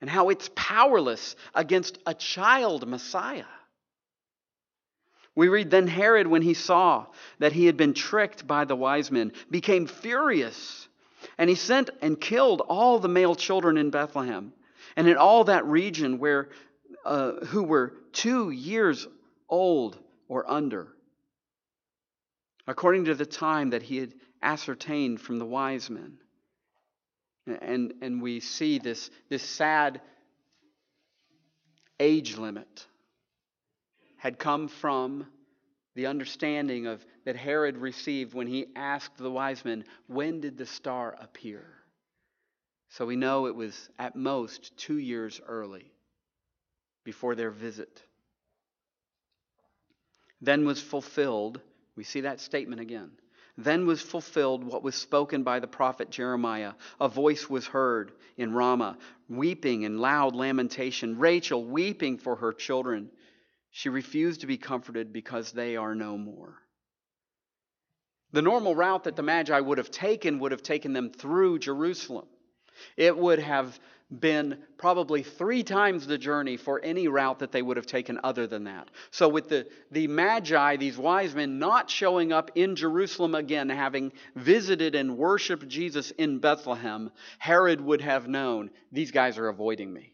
and 0.00 0.08
how 0.08 0.28
it's 0.28 0.50
powerless 0.54 1.36
against 1.54 1.98
a 2.06 2.14
child 2.14 2.88
Messiah. 2.88 3.44
We 5.34 5.48
read, 5.48 5.70
Then 5.70 5.86
Herod, 5.86 6.26
when 6.26 6.42
he 6.42 6.54
saw 6.54 7.06
that 7.38 7.52
he 7.52 7.66
had 7.66 7.76
been 7.76 7.94
tricked 7.94 8.46
by 8.46 8.64
the 8.64 8.76
wise 8.76 9.10
men, 9.10 9.32
became 9.50 9.86
furious, 9.86 10.88
and 11.38 11.48
he 11.48 11.56
sent 11.56 11.90
and 12.02 12.20
killed 12.20 12.62
all 12.62 12.98
the 12.98 13.08
male 13.08 13.34
children 13.34 13.76
in 13.76 13.90
Bethlehem 13.90 14.52
and 14.96 15.06
in 15.06 15.16
all 15.16 15.44
that 15.44 15.64
region 15.66 16.18
where 16.18 16.48
uh, 17.04 17.32
who 17.46 17.62
were 17.62 17.94
two 18.12 18.50
years 18.50 19.06
old 19.48 19.98
or 20.28 20.48
under, 20.50 20.88
according 22.66 23.06
to 23.06 23.14
the 23.14 23.26
time 23.26 23.70
that 23.70 23.82
he 23.82 23.98
had 23.98 24.14
ascertained 24.42 25.20
from 25.20 25.38
the 25.38 25.46
wise 25.46 25.90
men. 25.90 26.18
And, 27.46 27.94
and 28.02 28.22
we 28.22 28.40
see 28.40 28.78
this, 28.78 29.10
this 29.28 29.42
sad 29.42 30.00
age 31.98 32.36
limit 32.36 32.86
had 34.16 34.38
come 34.38 34.68
from 34.68 35.26
the 35.94 36.06
understanding 36.06 36.86
of 36.86 37.04
that 37.24 37.36
Herod 37.36 37.76
received 37.76 38.34
when 38.34 38.46
he 38.46 38.66
asked 38.76 39.16
the 39.16 39.30
wise 39.30 39.64
men, 39.64 39.84
When 40.06 40.40
did 40.40 40.56
the 40.56 40.66
star 40.66 41.16
appear? 41.18 41.64
So 42.90 43.06
we 43.06 43.16
know 43.16 43.46
it 43.46 43.54
was 43.54 43.88
at 43.98 44.16
most 44.16 44.76
two 44.76 44.98
years 44.98 45.40
early 45.46 45.92
before 47.04 47.34
their 47.34 47.50
visit. 47.50 48.02
Then 50.40 50.64
was 50.64 50.80
fulfilled, 50.80 51.60
we 51.96 52.04
see 52.04 52.22
that 52.22 52.40
statement 52.40 52.80
again. 52.80 53.10
Then 53.62 53.86
was 53.86 54.00
fulfilled 54.00 54.64
what 54.64 54.82
was 54.82 54.94
spoken 54.94 55.42
by 55.42 55.60
the 55.60 55.66
prophet 55.66 56.08
Jeremiah. 56.10 56.72
A 56.98 57.08
voice 57.08 57.48
was 57.48 57.66
heard 57.66 58.12
in 58.38 58.54
Ramah, 58.54 58.96
weeping 59.28 59.84
and 59.84 60.00
loud 60.00 60.34
lamentation. 60.34 61.18
Rachel 61.18 61.62
weeping 61.62 62.16
for 62.16 62.36
her 62.36 62.54
children. 62.54 63.10
She 63.70 63.90
refused 63.90 64.40
to 64.40 64.46
be 64.46 64.56
comforted 64.56 65.12
because 65.12 65.52
they 65.52 65.76
are 65.76 65.94
no 65.94 66.16
more. 66.16 66.56
The 68.32 68.42
normal 68.42 68.74
route 68.74 69.04
that 69.04 69.16
the 69.16 69.22
Magi 69.22 69.60
would 69.60 69.78
have 69.78 69.90
taken 69.90 70.38
would 70.38 70.52
have 70.52 70.62
taken 70.62 70.94
them 70.94 71.10
through 71.10 71.58
Jerusalem. 71.58 72.28
It 72.96 73.16
would 73.16 73.38
have 73.38 73.78
been 74.10 74.58
probably 74.76 75.22
three 75.22 75.62
times 75.62 76.06
the 76.06 76.18
journey 76.18 76.56
for 76.56 76.80
any 76.80 77.06
route 77.06 77.38
that 77.38 77.52
they 77.52 77.62
would 77.62 77.76
have 77.76 77.86
taken 77.86 78.18
other 78.24 78.46
than 78.46 78.64
that. 78.64 78.88
So, 79.12 79.28
with 79.28 79.48
the, 79.48 79.68
the 79.92 80.08
Magi, 80.08 80.76
these 80.76 80.98
wise 80.98 81.34
men, 81.34 81.58
not 81.58 81.88
showing 81.88 82.32
up 82.32 82.50
in 82.56 82.74
Jerusalem 82.74 83.34
again, 83.34 83.68
having 83.68 84.12
visited 84.34 84.94
and 84.94 85.16
worshiped 85.16 85.68
Jesus 85.68 86.10
in 86.12 86.38
Bethlehem, 86.40 87.12
Herod 87.38 87.80
would 87.80 88.00
have 88.00 88.26
known 88.26 88.70
these 88.90 89.12
guys 89.12 89.38
are 89.38 89.48
avoiding 89.48 89.92
me. 89.92 90.12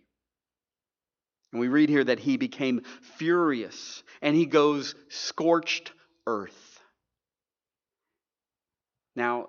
And 1.52 1.60
we 1.60 1.68
read 1.68 1.88
here 1.88 2.04
that 2.04 2.18
he 2.18 2.36
became 2.36 2.82
furious 3.16 4.02
and 4.20 4.36
he 4.36 4.44
goes 4.44 4.94
scorched 5.08 5.92
earth. 6.26 6.80
Now, 9.14 9.48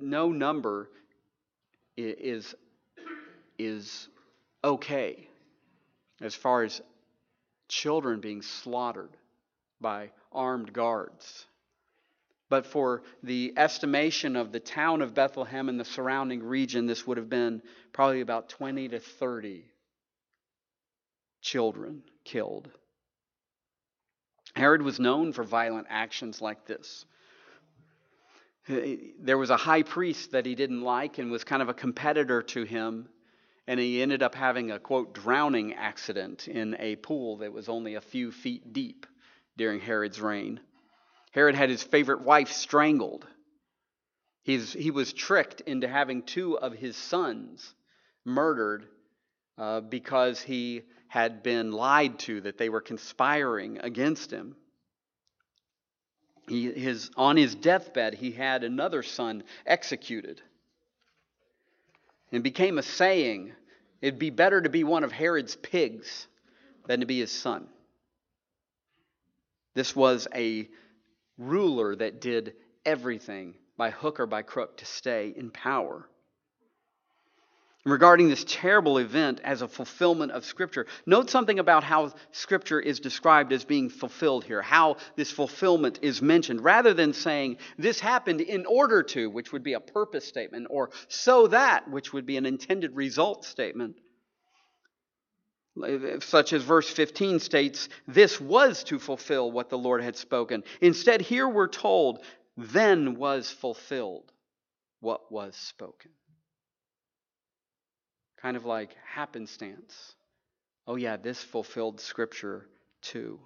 no 0.00 0.30
number 0.30 0.88
is, 1.96 2.54
is 3.58 4.08
okay 4.64 5.28
as 6.20 6.34
far 6.34 6.62
as 6.62 6.80
children 7.68 8.20
being 8.20 8.42
slaughtered 8.42 9.16
by 9.80 10.10
armed 10.32 10.72
guards. 10.72 11.46
But 12.48 12.66
for 12.66 13.02
the 13.22 13.54
estimation 13.56 14.36
of 14.36 14.52
the 14.52 14.60
town 14.60 15.00
of 15.00 15.14
Bethlehem 15.14 15.68
and 15.68 15.80
the 15.80 15.84
surrounding 15.84 16.42
region, 16.42 16.86
this 16.86 17.06
would 17.06 17.16
have 17.16 17.30
been 17.30 17.62
probably 17.92 18.20
about 18.20 18.50
20 18.50 18.88
to 18.88 19.00
30 19.00 19.64
children 21.40 22.02
killed. 22.24 22.70
Herod 24.54 24.82
was 24.82 25.00
known 25.00 25.32
for 25.32 25.44
violent 25.44 25.86
actions 25.88 26.42
like 26.42 26.66
this. 26.66 27.06
There 28.68 29.38
was 29.38 29.50
a 29.50 29.56
high 29.56 29.82
priest 29.82 30.32
that 30.32 30.46
he 30.46 30.54
didn't 30.54 30.82
like 30.82 31.18
and 31.18 31.30
was 31.30 31.44
kind 31.44 31.62
of 31.62 31.68
a 31.68 31.74
competitor 31.74 32.42
to 32.42 32.64
him. 32.64 33.08
And 33.66 33.78
he 33.78 34.02
ended 34.02 34.22
up 34.22 34.34
having 34.34 34.70
a, 34.70 34.78
quote, 34.78 35.14
drowning 35.14 35.74
accident 35.74 36.48
in 36.48 36.76
a 36.78 36.96
pool 36.96 37.38
that 37.38 37.52
was 37.52 37.68
only 37.68 37.94
a 37.94 38.00
few 38.00 38.32
feet 38.32 38.72
deep 38.72 39.06
during 39.56 39.80
Herod's 39.80 40.20
reign. 40.20 40.60
Herod 41.32 41.54
had 41.54 41.70
his 41.70 41.82
favorite 41.82 42.22
wife 42.22 42.50
strangled. 42.52 43.26
He's, 44.42 44.72
he 44.72 44.90
was 44.90 45.12
tricked 45.12 45.60
into 45.62 45.86
having 45.86 46.22
two 46.22 46.58
of 46.58 46.72
his 46.72 46.96
sons 46.96 47.74
murdered 48.24 48.86
uh, 49.56 49.80
because 49.80 50.40
he 50.40 50.82
had 51.08 51.42
been 51.42 51.72
lied 51.72 52.18
to, 52.20 52.40
that 52.40 52.58
they 52.58 52.68
were 52.68 52.80
conspiring 52.80 53.78
against 53.78 54.30
him. 54.30 54.56
He, 56.48 56.70
his, 56.72 57.10
on 57.16 57.36
his 57.36 57.54
deathbed, 57.54 58.14
he 58.14 58.32
had 58.32 58.64
another 58.64 59.02
son 59.02 59.44
executed. 59.66 60.42
and 62.32 62.42
became 62.42 62.78
a 62.78 62.82
saying 62.82 63.52
it'd 64.00 64.18
be 64.18 64.30
better 64.30 64.60
to 64.60 64.68
be 64.68 64.84
one 64.84 65.04
of 65.04 65.12
Herod's 65.12 65.56
pigs 65.56 66.26
than 66.86 67.00
to 67.00 67.06
be 67.06 67.20
his 67.20 67.30
son. 67.30 67.68
This 69.74 69.94
was 69.94 70.26
a 70.34 70.68
ruler 71.38 71.94
that 71.96 72.20
did 72.20 72.54
everything 72.84 73.54
by 73.76 73.90
hook 73.90 74.20
or 74.20 74.26
by 74.26 74.42
crook 74.42 74.78
to 74.78 74.86
stay 74.86 75.32
in 75.36 75.50
power 75.50 76.08
regarding 77.84 78.28
this 78.28 78.44
terrible 78.46 78.98
event 78.98 79.40
as 79.42 79.62
a 79.62 79.68
fulfillment 79.68 80.32
of 80.32 80.44
Scripture. 80.44 80.86
Note 81.06 81.30
something 81.30 81.58
about 81.58 81.82
how 81.82 82.12
Scripture 82.30 82.80
is 82.80 83.00
described 83.00 83.52
as 83.52 83.64
being 83.64 83.88
fulfilled 83.88 84.44
here, 84.44 84.62
how 84.62 84.96
this 85.16 85.30
fulfillment 85.30 85.98
is 86.02 86.22
mentioned, 86.22 86.62
rather 86.62 86.94
than 86.94 87.12
saying 87.12 87.56
this 87.78 87.98
happened 87.98 88.40
in 88.40 88.66
order 88.66 89.02
to, 89.02 89.28
which 89.28 89.52
would 89.52 89.64
be 89.64 89.72
a 89.72 89.80
purpose 89.80 90.26
statement, 90.26 90.68
or 90.70 90.90
so 91.08 91.48
that, 91.48 91.90
which 91.90 92.12
would 92.12 92.26
be 92.26 92.36
an 92.36 92.46
intended 92.46 92.94
result 92.94 93.44
statement. 93.44 93.96
Such 96.20 96.52
as 96.52 96.62
verse 96.62 96.88
15 96.88 97.40
states, 97.40 97.88
this 98.06 98.40
was 98.40 98.84
to 98.84 98.98
fulfill 98.98 99.50
what 99.50 99.70
the 99.70 99.78
Lord 99.78 100.02
had 100.02 100.16
spoken. 100.16 100.62
Instead, 100.82 101.22
here 101.22 101.48
we're 101.48 101.68
told, 101.68 102.22
then 102.58 103.16
was 103.16 103.50
fulfilled 103.50 104.30
what 105.00 105.32
was 105.32 105.56
spoken 105.56 106.10
kind 108.42 108.56
of 108.56 108.64
like 108.64 108.96
happenstance. 109.06 110.14
Oh, 110.86 110.96
yeah, 110.96 111.16
this 111.16 111.42
fulfilled 111.42 112.00
Scripture 112.00 112.66
too. 113.00 113.38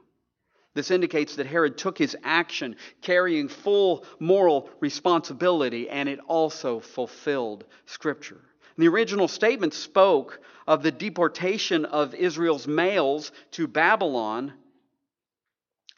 This 0.74 0.90
indicates 0.90 1.36
that 1.36 1.46
Herod 1.46 1.78
took 1.78 1.96
his 1.96 2.16
action 2.22 2.76
carrying 3.02 3.48
full 3.48 4.04
moral 4.18 4.68
responsibility, 4.80 5.88
and 5.88 6.08
it 6.08 6.18
also 6.26 6.80
fulfilled 6.80 7.64
Scripture. 7.86 8.40
The 8.78 8.88
original 8.88 9.28
statement 9.28 9.72
spoke 9.72 10.40
of 10.66 10.82
the 10.82 10.90
deportation 10.90 11.84
of 11.84 12.14
Israel's 12.14 12.66
males 12.66 13.32
to 13.52 13.66
Babylon 13.66 14.52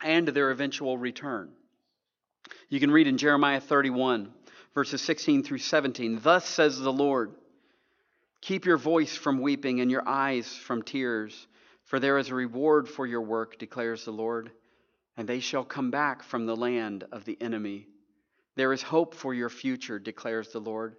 and 0.00 0.28
their 0.28 0.50
eventual 0.50 0.96
return. 0.96 1.50
You 2.68 2.78
can 2.78 2.92
read 2.92 3.08
in 3.08 3.18
Jeremiah 3.18 3.60
31, 3.60 4.32
verses 4.74 5.02
16 5.02 5.42
through 5.42 5.58
17 5.58 6.20
Thus 6.22 6.48
says 6.48 6.78
the 6.78 6.92
Lord. 6.92 7.32
Keep 8.40 8.66
your 8.66 8.76
voice 8.76 9.16
from 9.16 9.40
weeping 9.40 9.80
and 9.80 9.90
your 9.90 10.06
eyes 10.08 10.54
from 10.56 10.82
tears, 10.82 11.46
for 11.84 11.98
there 11.98 12.18
is 12.18 12.28
a 12.28 12.34
reward 12.34 12.88
for 12.88 13.06
your 13.06 13.22
work, 13.22 13.58
declares 13.58 14.04
the 14.04 14.12
Lord, 14.12 14.52
and 15.16 15.28
they 15.28 15.40
shall 15.40 15.64
come 15.64 15.90
back 15.90 16.22
from 16.22 16.46
the 16.46 16.56
land 16.56 17.04
of 17.10 17.24
the 17.24 17.36
enemy. 17.40 17.88
There 18.54 18.72
is 18.72 18.82
hope 18.82 19.14
for 19.14 19.34
your 19.34 19.48
future, 19.48 19.98
declares 19.98 20.52
the 20.52 20.60
Lord, 20.60 20.96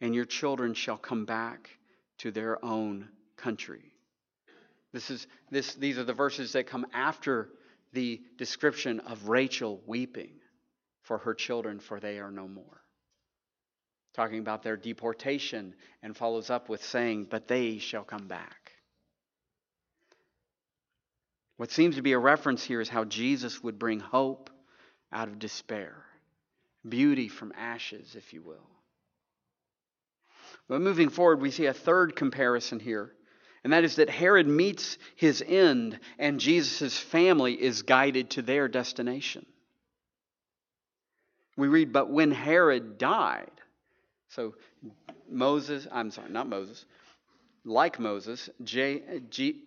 and 0.00 0.14
your 0.14 0.24
children 0.24 0.74
shall 0.74 0.96
come 0.96 1.24
back 1.24 1.70
to 2.18 2.30
their 2.30 2.62
own 2.64 3.08
country. 3.36 3.92
This 4.92 5.10
is, 5.10 5.26
this, 5.50 5.74
these 5.74 5.98
are 5.98 6.04
the 6.04 6.12
verses 6.12 6.52
that 6.52 6.66
come 6.66 6.86
after 6.92 7.50
the 7.92 8.20
description 8.36 9.00
of 9.00 9.28
Rachel 9.28 9.80
weeping 9.86 10.32
for 11.02 11.18
her 11.18 11.34
children, 11.34 11.78
for 11.78 12.00
they 12.00 12.18
are 12.18 12.30
no 12.30 12.48
more 12.48 12.80
talking 14.14 14.38
about 14.38 14.62
their 14.62 14.76
deportation, 14.76 15.74
and 16.02 16.16
follows 16.16 16.50
up 16.50 16.68
with 16.68 16.84
saying, 16.84 17.26
But 17.30 17.48
they 17.48 17.78
shall 17.78 18.04
come 18.04 18.26
back. 18.26 18.72
What 21.56 21.70
seems 21.70 21.96
to 21.96 22.02
be 22.02 22.12
a 22.12 22.18
reference 22.18 22.64
here 22.64 22.80
is 22.80 22.88
how 22.88 23.04
Jesus 23.04 23.62
would 23.62 23.78
bring 23.78 24.00
hope 24.00 24.50
out 25.12 25.28
of 25.28 25.38
despair, 25.38 26.04
beauty 26.88 27.28
from 27.28 27.52
ashes, 27.56 28.16
if 28.16 28.32
you 28.32 28.42
will. 28.42 28.66
But 30.68 30.80
moving 30.80 31.10
forward, 31.10 31.40
we 31.40 31.50
see 31.50 31.66
a 31.66 31.74
third 31.74 32.16
comparison 32.16 32.80
here, 32.80 33.12
and 33.62 33.72
that 33.72 33.84
is 33.84 33.96
that 33.96 34.08
Herod 34.08 34.46
meets 34.46 34.96
his 35.16 35.42
end, 35.46 36.00
and 36.18 36.40
Jesus' 36.40 36.96
family 36.96 37.60
is 37.60 37.82
guided 37.82 38.30
to 38.30 38.42
their 38.42 38.66
destination. 38.68 39.44
We 41.56 41.68
read, 41.68 41.92
But 41.92 42.08
when 42.08 42.30
Herod 42.30 42.96
died, 42.96 43.50
so 44.30 44.54
Moses, 45.28 45.86
I'm 45.90 46.10
sorry, 46.10 46.30
not 46.30 46.48
Moses, 46.48 46.84
like 47.64 47.98
Moses, 47.98 48.48
J, 48.64 49.20
G, 49.28 49.62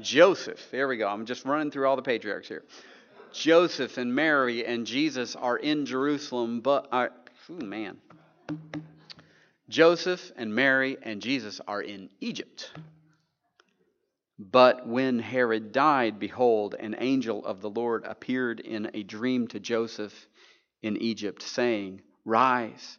Joseph, 0.00 0.70
there 0.70 0.88
we 0.88 0.96
go. 0.96 1.08
I'm 1.08 1.26
just 1.26 1.44
running 1.44 1.70
through 1.70 1.86
all 1.86 1.96
the 1.96 2.02
patriarchs 2.02 2.48
here. 2.48 2.64
Joseph 3.32 3.96
and 3.96 4.14
Mary 4.14 4.64
and 4.64 4.86
Jesus 4.86 5.36
are 5.36 5.56
in 5.56 5.86
Jerusalem, 5.86 6.60
but, 6.60 6.88
oh 6.92 7.08
man. 7.54 7.98
Joseph 9.68 10.32
and 10.36 10.54
Mary 10.54 10.98
and 11.02 11.22
Jesus 11.22 11.60
are 11.66 11.80
in 11.80 12.10
Egypt. 12.20 12.72
But 14.38 14.86
when 14.86 15.18
Herod 15.18 15.72
died, 15.72 16.18
behold, 16.18 16.74
an 16.74 16.96
angel 16.98 17.44
of 17.44 17.60
the 17.60 17.70
Lord 17.70 18.04
appeared 18.04 18.60
in 18.60 18.90
a 18.92 19.02
dream 19.02 19.46
to 19.48 19.60
Joseph 19.60 20.26
in 20.82 20.96
Egypt, 20.96 21.42
saying, 21.42 22.02
Rise 22.24 22.98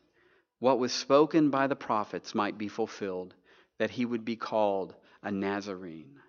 what 0.61 0.77
was 0.77 0.93
spoken 0.93 1.49
by 1.49 1.65
the 1.65 1.75
prophets 1.75 2.35
might 2.35 2.55
be 2.55 2.67
fulfilled, 2.67 3.33
that 3.79 3.89
he 3.89 4.05
would 4.05 4.23
be 4.23 4.35
called 4.35 4.93
a 5.23 5.31
Nazarene. 5.31 6.19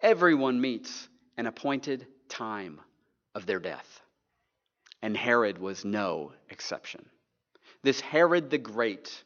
Everyone 0.00 0.58
meets 0.58 1.06
an 1.36 1.46
appointed 1.46 2.06
time 2.30 2.80
of 3.34 3.44
their 3.44 3.60
death, 3.60 4.00
and 5.02 5.14
Herod 5.14 5.58
was 5.58 5.84
no 5.84 6.32
exception. 6.48 7.04
This 7.82 8.00
Herod 8.00 8.48
the 8.48 8.56
Great, 8.56 9.22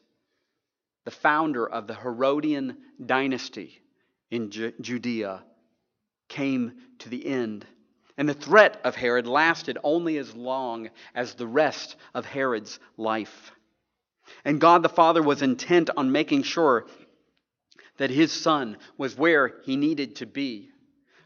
the 1.05 1.11
founder 1.11 1.65
of 1.65 1.87
the 1.87 1.95
Herodian 1.95 2.75
dynasty 3.03 3.81
in 4.29 4.51
Judea, 4.51 5.45
came 6.27 6.73
to 6.99 7.07
the 7.07 7.25
end. 7.25 7.65
And 8.17 8.27
the 8.27 8.33
threat 8.33 8.81
of 8.83 8.95
Herod 8.97 9.27
lasted 9.27 9.77
only 9.81 10.17
as 10.17 10.35
long 10.35 10.89
as 11.15 11.35
the 11.35 11.47
rest 11.47 11.95
of 12.13 12.25
Herod's 12.25 12.77
life. 12.97 13.53
And 14.45 14.61
God 14.61 14.83
the 14.83 14.89
Father 14.89 15.21
was 15.21 15.41
intent 15.41 15.89
on 15.95 16.11
making 16.11 16.43
sure 16.43 16.85
that 17.97 18.09
his 18.09 18.31
son 18.31 18.77
was 18.97 19.17
where 19.17 19.53
he 19.63 19.75
needed 19.75 20.17
to 20.17 20.25
be. 20.25 20.69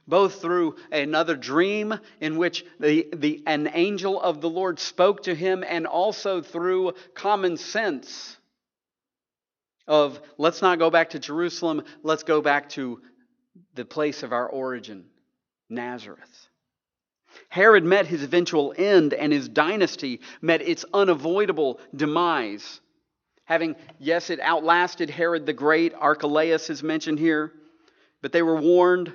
Both 0.07 0.41
through 0.41 0.75
another 0.91 1.35
dream 1.35 1.97
in 2.19 2.37
which 2.37 2.65
the, 2.79 3.07
the, 3.13 3.41
an 3.47 3.71
angel 3.73 4.21
of 4.21 4.41
the 4.41 4.49
Lord 4.49 4.79
spoke 4.79 5.23
to 5.23 5.33
him, 5.33 5.63
and 5.67 5.87
also 5.87 6.41
through 6.41 6.93
common 7.15 7.57
sense 7.57 8.37
of 9.87 10.19
let's 10.37 10.61
not 10.61 10.79
go 10.79 10.89
back 10.89 11.11
to 11.11 11.19
Jerusalem, 11.19 11.83
let's 12.03 12.23
go 12.23 12.41
back 12.41 12.69
to 12.69 13.01
the 13.73 13.85
place 13.85 14.21
of 14.21 14.31
our 14.31 14.47
origin, 14.47 15.05
Nazareth. 15.69 16.49
Herod 17.49 17.83
met 17.83 18.05
his 18.05 18.23
eventual 18.23 18.73
end, 18.77 19.13
and 19.13 19.31
his 19.31 19.49
dynasty 19.49 20.21
met 20.41 20.61
its 20.61 20.85
unavoidable 20.93 21.79
demise 21.95 22.79
having, 23.45 23.75
yes, 23.99 24.29
it 24.29 24.39
outlasted 24.39 25.09
Herod 25.09 25.45
the 25.45 25.53
Great. 25.53 25.93
Archelaus 25.93 26.69
is 26.69 26.83
mentioned 26.83 27.19
here. 27.19 27.51
But 28.21 28.31
they 28.31 28.41
were 28.41 28.59
warned 28.59 29.13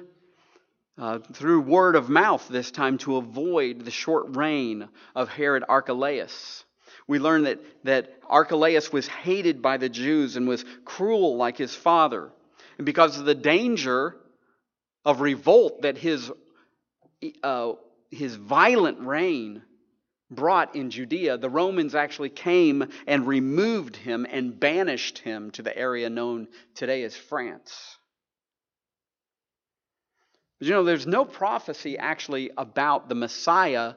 uh, 0.97 1.19
through 1.33 1.63
word 1.63 1.97
of 1.97 2.09
mouth 2.09 2.47
this 2.49 2.71
time 2.71 2.99
to 2.99 3.17
avoid 3.17 3.85
the 3.85 3.91
short 3.91 4.37
reign 4.37 4.89
of 5.15 5.29
Herod 5.29 5.65
Archelaus. 5.69 6.65
We 7.09 7.19
learn 7.19 7.45
that, 7.45 7.59
that 7.85 8.13
Archelaus 8.29 8.93
was 8.93 9.09
hated 9.09 9.63
by 9.63 9.79
the 9.79 9.89
Jews 9.89 10.37
and 10.37 10.47
was 10.47 10.65
cruel 10.85 11.37
like 11.37 11.57
his 11.57 11.75
father. 11.75 12.31
And 12.79 12.87
because 12.87 13.19
of 13.19 13.25
the 13.25 13.35
danger 13.35 14.15
of 15.05 15.21
revolt 15.21 15.83
that 15.83 15.99
his, 15.99 16.31
uh, 17.43 17.73
his 18.11 18.37
violent 18.37 19.01
reign 19.01 19.63
brought 20.31 20.77
in 20.77 20.91
Judea, 20.91 21.39
the 21.39 21.51
Romans 21.51 21.95
actually 21.95 22.31
came 22.31 22.89
and 23.07 23.27
removed 23.27 23.97
him 23.97 24.27
and 24.31 24.59
banished 24.59 25.19
him 25.19 25.51
to 25.53 25.63
the 25.63 25.77
area 25.77 26.09
known 26.09 26.49
today 26.75 27.03
as 27.03 27.17
France. 27.17 27.99
But 30.59 30.69
you 30.69 30.75
know, 30.75 30.85
there's 30.85 31.07
no 31.07 31.25
prophecy 31.25 31.99
actually 31.99 32.51
about 32.57 33.09
the 33.09 33.15
Messiah 33.15 33.95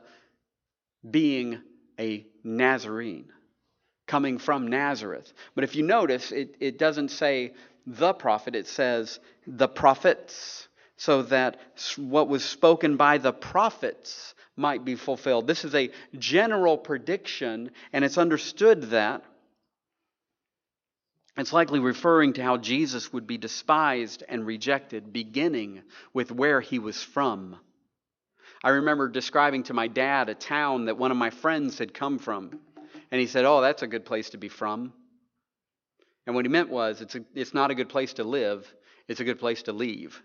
being 1.10 1.62
a 2.00 2.26
Nazarene, 2.44 3.30
coming 4.08 4.38
from 4.38 4.68
Nazareth. 4.68 5.34
But 5.56 5.66
if 5.66 5.76
you 5.76 5.84
notice, 5.84 6.32
it, 6.32 6.56
it 6.60 6.80
doesn't 6.80 7.10
say 7.10 7.54
the 7.86 8.14
prophet, 8.14 8.56
it 8.56 8.68
says 8.68 9.20
the 9.46 9.68
prophets, 9.68 10.70
so 10.96 11.24
that 11.24 11.60
what 11.98 12.30
was 12.30 12.46
spoken 12.46 12.96
by 12.96 13.18
the 13.18 13.34
prophets 13.34 14.34
might 14.56 14.86
be 14.86 14.96
fulfilled. 14.96 15.48
This 15.48 15.66
is 15.66 15.74
a 15.76 15.92
general 16.18 16.78
prediction, 16.78 17.72
and 17.92 18.06
it's 18.06 18.18
understood 18.18 18.84
that 18.92 19.24
it's 21.36 21.54
likely 21.54 21.80
referring 21.80 22.34
to 22.34 22.44
how 22.44 22.58
Jesus 22.58 23.12
would 23.12 23.26
be 23.26 23.38
despised 23.38 24.24
and 24.28 24.46
rejected, 24.46 25.12
beginning 25.12 25.82
with 26.14 26.32
where 26.32 26.62
he 26.62 26.78
was 26.78 27.02
from. 27.02 27.58
I 28.64 28.70
remember 28.70 29.10
describing 29.10 29.64
to 29.64 29.74
my 29.74 29.88
dad 29.88 30.30
a 30.30 30.36
town 30.36 30.86
that 30.86 30.98
one 30.98 31.12
of 31.12 31.18
my 31.18 31.32
friends 31.32 31.80
had 31.80 31.94
come 31.94 32.20
from. 32.20 32.60
And 33.12 33.20
he 33.20 33.28
said, 33.28 33.46
Oh, 33.46 33.62
that's 33.62 33.82
a 33.82 33.88
good 33.88 34.06
place 34.06 34.30
to 34.32 34.38
be 34.38 34.48
from. 34.48 34.94
And 36.26 36.36
what 36.36 36.46
he 36.46 36.50
meant 36.50 36.70
was, 36.70 37.02
it's, 37.02 37.16
a, 37.16 37.26
it's 37.34 37.54
not 37.54 37.72
a 37.72 37.76
good 37.76 37.90
place 37.90 38.14
to 38.14 38.24
live, 38.24 38.72
it's 39.08 39.20
a 39.20 39.26
good 39.26 39.40
place 39.40 39.64
to 39.64 39.74
leave. 39.74 40.22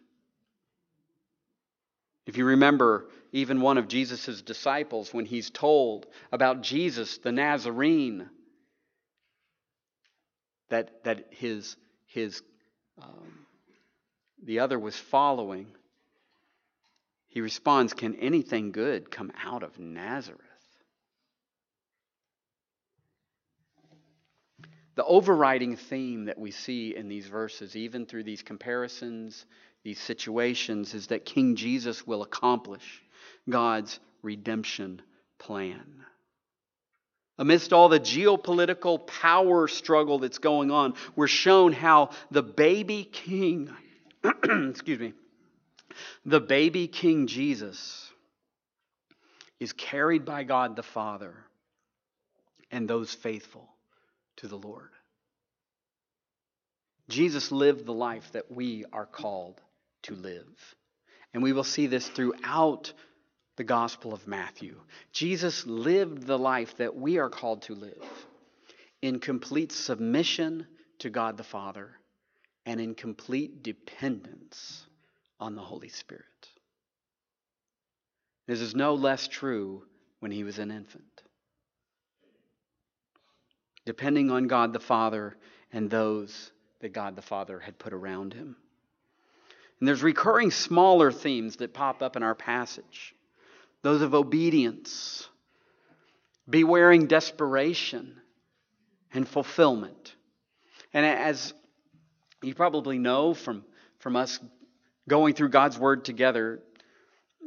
If 2.28 2.36
you 2.36 2.44
remember, 2.44 3.06
even 3.32 3.62
one 3.62 3.78
of 3.78 3.88
Jesus' 3.88 4.42
disciples, 4.42 5.14
when 5.14 5.24
he's 5.24 5.48
told 5.48 6.06
about 6.30 6.60
Jesus, 6.60 7.16
the 7.16 7.32
Nazarene, 7.32 8.28
that, 10.68 11.04
that 11.04 11.28
his, 11.30 11.74
his 12.04 12.42
um, 13.00 13.46
the 14.44 14.58
other 14.58 14.78
was 14.78 14.94
following, 14.94 15.68
he 17.28 17.40
responds, 17.40 17.94
Can 17.94 18.14
anything 18.16 18.72
good 18.72 19.10
come 19.10 19.32
out 19.42 19.62
of 19.62 19.78
Nazareth? 19.78 20.42
The 24.96 25.04
overriding 25.04 25.76
theme 25.76 26.26
that 26.26 26.38
we 26.38 26.50
see 26.50 26.94
in 26.94 27.08
these 27.08 27.26
verses, 27.26 27.74
even 27.74 28.04
through 28.04 28.24
these 28.24 28.42
comparisons, 28.42 29.46
these 29.84 30.00
situations, 30.00 30.94
is 30.94 31.08
that 31.08 31.24
King 31.24 31.56
Jesus 31.56 32.06
will 32.06 32.22
accomplish 32.22 33.02
God's 33.48 34.00
redemption 34.22 35.02
plan. 35.38 36.04
Amidst 37.38 37.72
all 37.72 37.88
the 37.88 38.00
geopolitical 38.00 39.06
power 39.06 39.68
struggle 39.68 40.18
that's 40.18 40.38
going 40.38 40.72
on, 40.72 40.94
we're 41.14 41.28
shown 41.28 41.72
how 41.72 42.10
the 42.32 42.42
baby 42.42 43.04
king, 43.04 43.70
excuse 44.24 44.98
me, 44.98 45.12
the 46.24 46.40
baby 46.40 46.88
King 46.88 47.26
Jesus 47.26 48.10
is 49.60 49.72
carried 49.72 50.24
by 50.24 50.44
God 50.44 50.76
the 50.76 50.82
Father 50.82 51.34
and 52.70 52.88
those 52.88 53.12
faithful 53.14 53.68
to 54.36 54.48
the 54.48 54.58
Lord. 54.58 54.90
Jesus 57.08 57.50
lived 57.50 57.86
the 57.86 57.94
life 57.94 58.30
that 58.32 58.50
we 58.50 58.84
are 58.92 59.06
called 59.06 59.60
to 60.02 60.14
live. 60.14 60.74
And 61.34 61.42
we 61.42 61.52
will 61.52 61.64
see 61.64 61.86
this 61.86 62.08
throughout 62.08 62.92
the 63.56 63.64
Gospel 63.64 64.14
of 64.14 64.26
Matthew. 64.26 64.76
Jesus 65.12 65.66
lived 65.66 66.26
the 66.26 66.38
life 66.38 66.76
that 66.76 66.94
we 66.94 67.18
are 67.18 67.28
called 67.28 67.62
to 67.62 67.74
live 67.74 68.26
in 69.02 69.20
complete 69.20 69.72
submission 69.72 70.66
to 71.00 71.10
God 71.10 71.36
the 71.36 71.44
Father 71.44 71.90
and 72.66 72.80
in 72.80 72.94
complete 72.94 73.62
dependence 73.62 74.86
on 75.40 75.54
the 75.54 75.62
Holy 75.62 75.88
Spirit. 75.88 76.24
This 78.46 78.60
is 78.60 78.74
no 78.74 78.94
less 78.94 79.28
true 79.28 79.84
when 80.20 80.30
he 80.30 80.44
was 80.44 80.58
an 80.58 80.70
infant. 80.70 81.04
Depending 83.84 84.30
on 84.30 84.48
God 84.48 84.72
the 84.72 84.80
Father 84.80 85.36
and 85.72 85.90
those 85.90 86.50
that 86.80 86.92
God 86.92 87.16
the 87.16 87.22
Father 87.22 87.58
had 87.58 87.78
put 87.78 87.92
around 87.92 88.34
him. 88.34 88.56
And 89.80 89.88
there's 89.88 90.02
recurring 90.02 90.50
smaller 90.50 91.12
themes 91.12 91.56
that 91.56 91.72
pop 91.72 92.02
up 92.02 92.16
in 92.16 92.22
our 92.22 92.34
passage 92.34 93.14
those 93.82 94.02
of 94.02 94.12
obedience, 94.12 95.28
bewaring 96.50 97.06
desperation, 97.06 98.20
and 99.14 99.26
fulfillment. 99.26 100.16
And 100.92 101.06
as 101.06 101.54
you 102.42 102.54
probably 102.54 102.98
know 102.98 103.34
from, 103.34 103.64
from 104.00 104.16
us 104.16 104.40
going 105.08 105.34
through 105.34 105.50
God's 105.50 105.78
Word 105.78 106.04
together, 106.04 106.60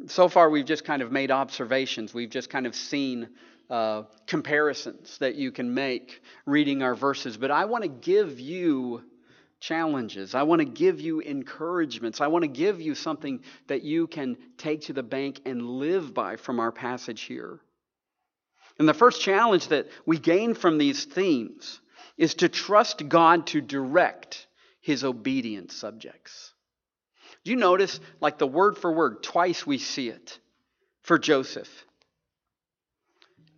so 0.08 0.30
far 0.30 0.50
we've 0.50 0.65
just 0.65 0.86
kind 0.86 1.02
of 1.02 1.12
made 1.12 1.32
observations. 1.32 2.13
We've 2.13 2.30
just 2.30 2.50
kind 2.50 2.65
of 2.65 2.76
seen 2.76 3.30
uh, 3.70 4.04
comparisons 4.26 5.17
that 5.20 5.36
you 5.36 5.52
can 5.52 5.74
make 5.74 6.22
reading 6.46 6.82
our 6.82 6.96
verses. 6.96 7.38
But 7.38 7.52
I 7.52 7.65
want 7.65 7.84
to 7.84 7.89
give 7.89 8.39
you 8.39 9.04
challenges. 9.62 10.36
I 10.36 10.43
want 10.43 10.60
to 10.60 10.65
give 10.65 11.00
you 11.00 11.21
encouragements. 11.21 12.19
I 12.19 12.28
want 12.28 12.43
to 12.43 12.50
give 12.50 12.82
you 12.82 12.95
something 12.95 13.41
that 13.67 13.84
you 13.84 14.08
can 14.08 14.36
take 14.58 14.82
to 14.82 14.93
the 14.93 15.04
bank 15.04 15.41
and 15.45 15.65
live 15.65 16.13
by 16.13 16.36
from 16.36 16.60
our 16.60 16.71
passage 16.71 17.21
here. 17.21 17.60
And 18.80 18.89
the 18.89 18.93
first 18.93 19.21
challenge 19.21 19.67
that 19.67 19.88
we 20.06 20.17
gain 20.17 20.56
from 20.56 20.78
these 20.78 21.06
themes 21.06 21.80
is 22.17 22.34
to 22.36 22.50
trust 22.50 23.08
God 23.08 23.47
to 23.47 23.62
direct 23.62 24.47
his 24.82 25.04
obedient 25.04 25.71
subjects. 25.71 26.54
Do 27.43 27.52
you 27.52 27.58
notice, 27.58 28.00
like 28.19 28.39
the 28.39 28.47
word 28.47 28.78
for 28.78 28.91
word, 28.91 29.24
twice 29.24 29.65
we 29.65 29.78
see 29.78 30.10
it 30.10 30.39
for 31.04 31.19
Joseph? 31.19 31.86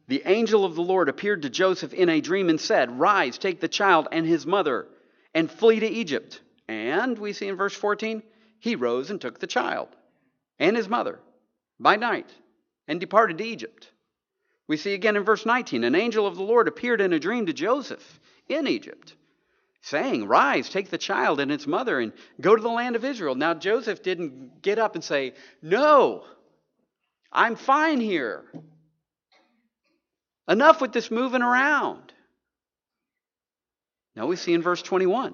The 0.07 0.23
angel 0.25 0.65
of 0.65 0.75
the 0.75 0.81
Lord 0.81 1.07
appeared 1.07 1.43
to 1.43 1.49
Joseph 1.49 1.93
in 1.93 2.09
a 2.09 2.19
dream 2.19 2.49
and 2.49 2.59
said, 2.59 2.99
Rise, 2.99 3.37
take 3.37 3.61
the 3.61 3.69
child 3.69 4.09
and 4.11 4.25
his 4.25 4.45
mother 4.45 4.87
and 5.33 5.49
flee 5.49 5.79
to 5.79 5.87
Egypt. 5.87 6.41
And 6.67 7.17
we 7.17 7.33
see 7.33 7.47
in 7.47 7.55
verse 7.55 7.75
14, 7.75 8.23
he 8.59 8.75
rose 8.75 9.09
and 9.09 9.19
took 9.19 9.39
the 9.39 9.47
child 9.47 9.89
and 10.59 10.77
his 10.77 10.87
mother 10.87 11.19
by 11.79 11.95
night 11.95 12.29
and 12.87 12.99
departed 12.99 13.37
to 13.39 13.43
Egypt. 13.43 13.89
We 14.67 14.77
see 14.77 14.93
again 14.93 15.15
in 15.17 15.23
verse 15.23 15.45
19, 15.45 15.83
an 15.83 15.95
angel 15.95 16.25
of 16.25 16.35
the 16.35 16.43
Lord 16.43 16.67
appeared 16.67 17.01
in 17.01 17.13
a 17.13 17.19
dream 17.19 17.45
to 17.47 17.53
Joseph 17.53 18.19
in 18.47 18.67
Egypt, 18.67 19.15
saying, 19.81 20.27
Rise, 20.27 20.69
take 20.69 20.89
the 20.89 20.97
child 20.97 21.39
and 21.39 21.51
its 21.51 21.67
mother 21.67 21.99
and 21.99 22.13
go 22.39 22.55
to 22.55 22.61
the 22.61 22.69
land 22.69 22.95
of 22.95 23.03
Israel. 23.03 23.35
Now, 23.35 23.53
Joseph 23.53 24.01
didn't 24.01 24.61
get 24.61 24.79
up 24.79 24.95
and 24.95 25.03
say, 25.03 25.33
No, 25.61 26.23
I'm 27.31 27.55
fine 27.55 27.99
here. 27.99 28.45
Enough 30.47 30.81
with 30.81 30.93
this 30.93 31.11
moving 31.11 31.41
around. 31.41 32.13
Now 34.15 34.27
we 34.27 34.35
see 34.35 34.53
in 34.53 34.61
verse 34.61 34.81
21 34.81 35.33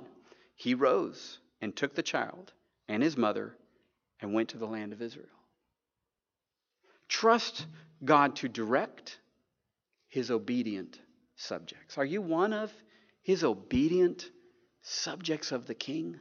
he 0.56 0.74
rose 0.74 1.40
and 1.62 1.76
took 1.76 1.96
the 1.96 2.04
child 2.04 2.54
and 2.88 3.04
his 3.04 3.18
mother 3.18 3.56
and 4.22 4.34
went 4.34 4.50
to 4.50 4.58
the 4.58 4.66
land 4.66 4.94
of 4.94 5.02
Israel. 5.02 5.28
Trust 7.08 7.66
God 8.04 8.36
to 8.38 8.48
direct 8.48 9.20
his 10.08 10.32
obedient 10.32 11.00
subjects. 11.36 11.98
Are 11.98 12.06
you 12.06 12.22
one 12.22 12.54
of 12.54 12.72
his 13.22 13.44
obedient 13.44 14.30
subjects 14.82 15.52
of 15.52 15.66
the 15.66 15.76
king? 15.76 16.20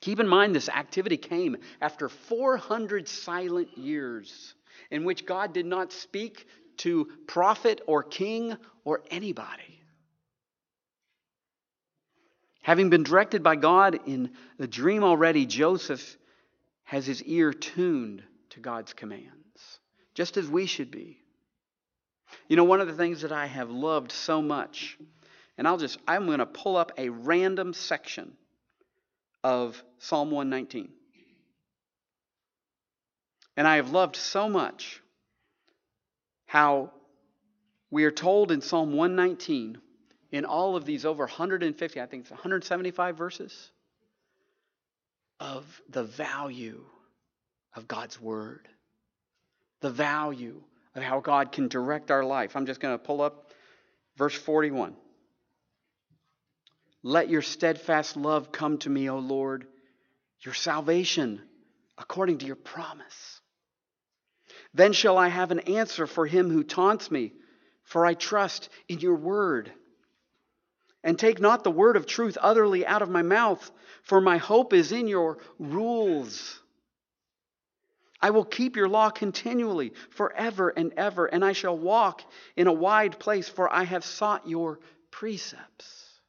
Keep 0.00 0.20
in 0.20 0.28
mind, 0.28 0.54
this 0.54 0.68
activity 0.68 1.16
came 1.16 1.56
after 1.80 2.08
400 2.08 3.08
silent 3.08 3.76
years 3.76 4.54
in 4.90 5.04
which 5.04 5.26
God 5.26 5.52
did 5.52 5.66
not 5.66 5.92
speak 5.92 6.46
to 6.78 7.08
prophet 7.26 7.80
or 7.86 8.02
king 8.02 8.56
or 8.84 9.02
anybody. 9.10 9.80
Having 12.62 12.90
been 12.90 13.04
directed 13.04 13.42
by 13.42 13.56
God 13.56 14.00
in 14.06 14.32
the 14.58 14.66
dream 14.66 15.04
already, 15.04 15.46
Joseph 15.46 16.16
has 16.84 17.06
his 17.06 17.22
ear 17.22 17.52
tuned 17.52 18.24
to 18.50 18.60
God's 18.60 18.92
commands, 18.92 19.78
just 20.14 20.36
as 20.36 20.48
we 20.48 20.66
should 20.66 20.90
be. 20.90 21.18
You 22.48 22.56
know, 22.56 22.64
one 22.64 22.80
of 22.80 22.88
the 22.88 22.94
things 22.94 23.22
that 23.22 23.32
I 23.32 23.46
have 23.46 23.70
loved 23.70 24.10
so 24.10 24.42
much, 24.42 24.98
and 25.56 25.68
I'll 25.68 25.76
just, 25.76 25.98
I'm 26.08 26.26
going 26.26 26.40
to 26.40 26.46
pull 26.46 26.76
up 26.76 26.92
a 26.98 27.08
random 27.08 27.72
section 27.72 28.32
of 29.44 29.80
Psalm 29.98 30.30
119. 30.30 30.88
And 33.56 33.66
I 33.66 33.76
have 33.76 33.90
loved 33.90 34.16
so 34.16 34.48
much 34.48 35.00
how 36.56 36.90
we 37.90 38.04
are 38.04 38.10
told 38.10 38.50
in 38.50 38.62
Psalm 38.62 38.94
119, 38.94 39.76
in 40.32 40.46
all 40.46 40.74
of 40.74 40.86
these 40.86 41.04
over 41.04 41.24
150, 41.24 42.00
I 42.00 42.06
think 42.06 42.22
it's 42.22 42.30
175 42.30 43.18
verses, 43.18 43.70
of 45.38 45.82
the 45.90 46.04
value 46.04 46.82
of 47.74 47.86
God's 47.86 48.18
Word, 48.18 48.68
the 49.82 49.90
value 49.90 50.62
of 50.94 51.02
how 51.02 51.20
God 51.20 51.52
can 51.52 51.68
direct 51.68 52.10
our 52.10 52.24
life. 52.24 52.56
I'm 52.56 52.64
just 52.64 52.80
going 52.80 52.94
to 52.94 53.04
pull 53.04 53.20
up 53.20 53.52
verse 54.16 54.34
41. 54.34 54.96
Let 57.02 57.28
your 57.28 57.42
steadfast 57.42 58.16
love 58.16 58.50
come 58.50 58.78
to 58.78 58.88
me, 58.88 59.10
O 59.10 59.18
Lord, 59.18 59.66
your 60.40 60.54
salvation 60.54 61.42
according 61.98 62.38
to 62.38 62.46
your 62.46 62.56
promise. 62.56 63.35
Then 64.76 64.92
shall 64.92 65.16
I 65.16 65.28
have 65.28 65.52
an 65.52 65.60
answer 65.60 66.06
for 66.06 66.26
him 66.26 66.50
who 66.50 66.62
taunts 66.62 67.10
me, 67.10 67.32
for 67.82 68.04
I 68.04 68.12
trust 68.12 68.68
in 68.88 69.00
your 69.00 69.14
word. 69.14 69.72
And 71.02 71.18
take 71.18 71.40
not 71.40 71.64
the 71.64 71.70
word 71.70 71.96
of 71.96 72.04
truth 72.04 72.36
utterly 72.38 72.84
out 72.84 73.00
of 73.00 73.08
my 73.08 73.22
mouth, 73.22 73.70
for 74.02 74.20
my 74.20 74.36
hope 74.36 74.74
is 74.74 74.92
in 74.92 75.08
your 75.08 75.38
rules. 75.58 76.60
I 78.20 78.28
will 78.30 78.44
keep 78.44 78.76
your 78.76 78.88
law 78.88 79.08
continually, 79.08 79.94
forever 80.10 80.68
and 80.68 80.92
ever, 80.94 81.24
and 81.24 81.42
I 81.42 81.52
shall 81.52 81.78
walk 81.78 82.22
in 82.54 82.66
a 82.66 82.72
wide 82.72 83.18
place, 83.18 83.48
for 83.48 83.72
I 83.72 83.84
have 83.84 84.04
sought 84.04 84.46
your 84.46 84.80
precepts. 85.10 86.20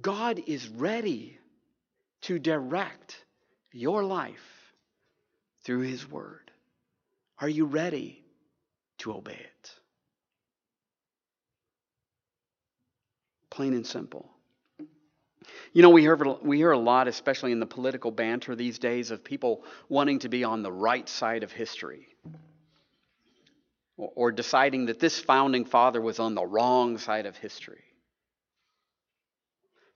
God 0.00 0.42
is 0.48 0.66
ready 0.68 1.38
to 2.22 2.40
direct 2.40 3.24
your 3.70 4.02
life 4.02 4.59
through 5.64 5.80
His 5.80 6.08
Word? 6.08 6.50
Are 7.38 7.48
you 7.48 7.64
ready 7.64 8.22
to 8.98 9.12
obey 9.12 9.32
it? 9.32 9.70
Plain 13.50 13.74
and 13.74 13.86
simple. 13.86 14.30
You 15.72 15.82
know, 15.82 15.90
we 15.90 16.02
hear, 16.02 16.16
we 16.42 16.58
hear 16.58 16.72
a 16.72 16.78
lot, 16.78 17.08
especially 17.08 17.52
in 17.52 17.60
the 17.60 17.66
political 17.66 18.10
banter 18.10 18.54
these 18.54 18.78
days, 18.78 19.10
of 19.10 19.24
people 19.24 19.64
wanting 19.88 20.20
to 20.20 20.28
be 20.28 20.44
on 20.44 20.62
the 20.62 20.72
right 20.72 21.08
side 21.08 21.42
of 21.42 21.52
history 21.52 22.08
or, 23.96 24.12
or 24.14 24.32
deciding 24.32 24.86
that 24.86 24.98
this 24.98 25.18
founding 25.18 25.64
father 25.64 26.00
was 26.00 26.18
on 26.18 26.34
the 26.34 26.44
wrong 26.44 26.98
side 26.98 27.26
of 27.26 27.36
history. 27.36 27.84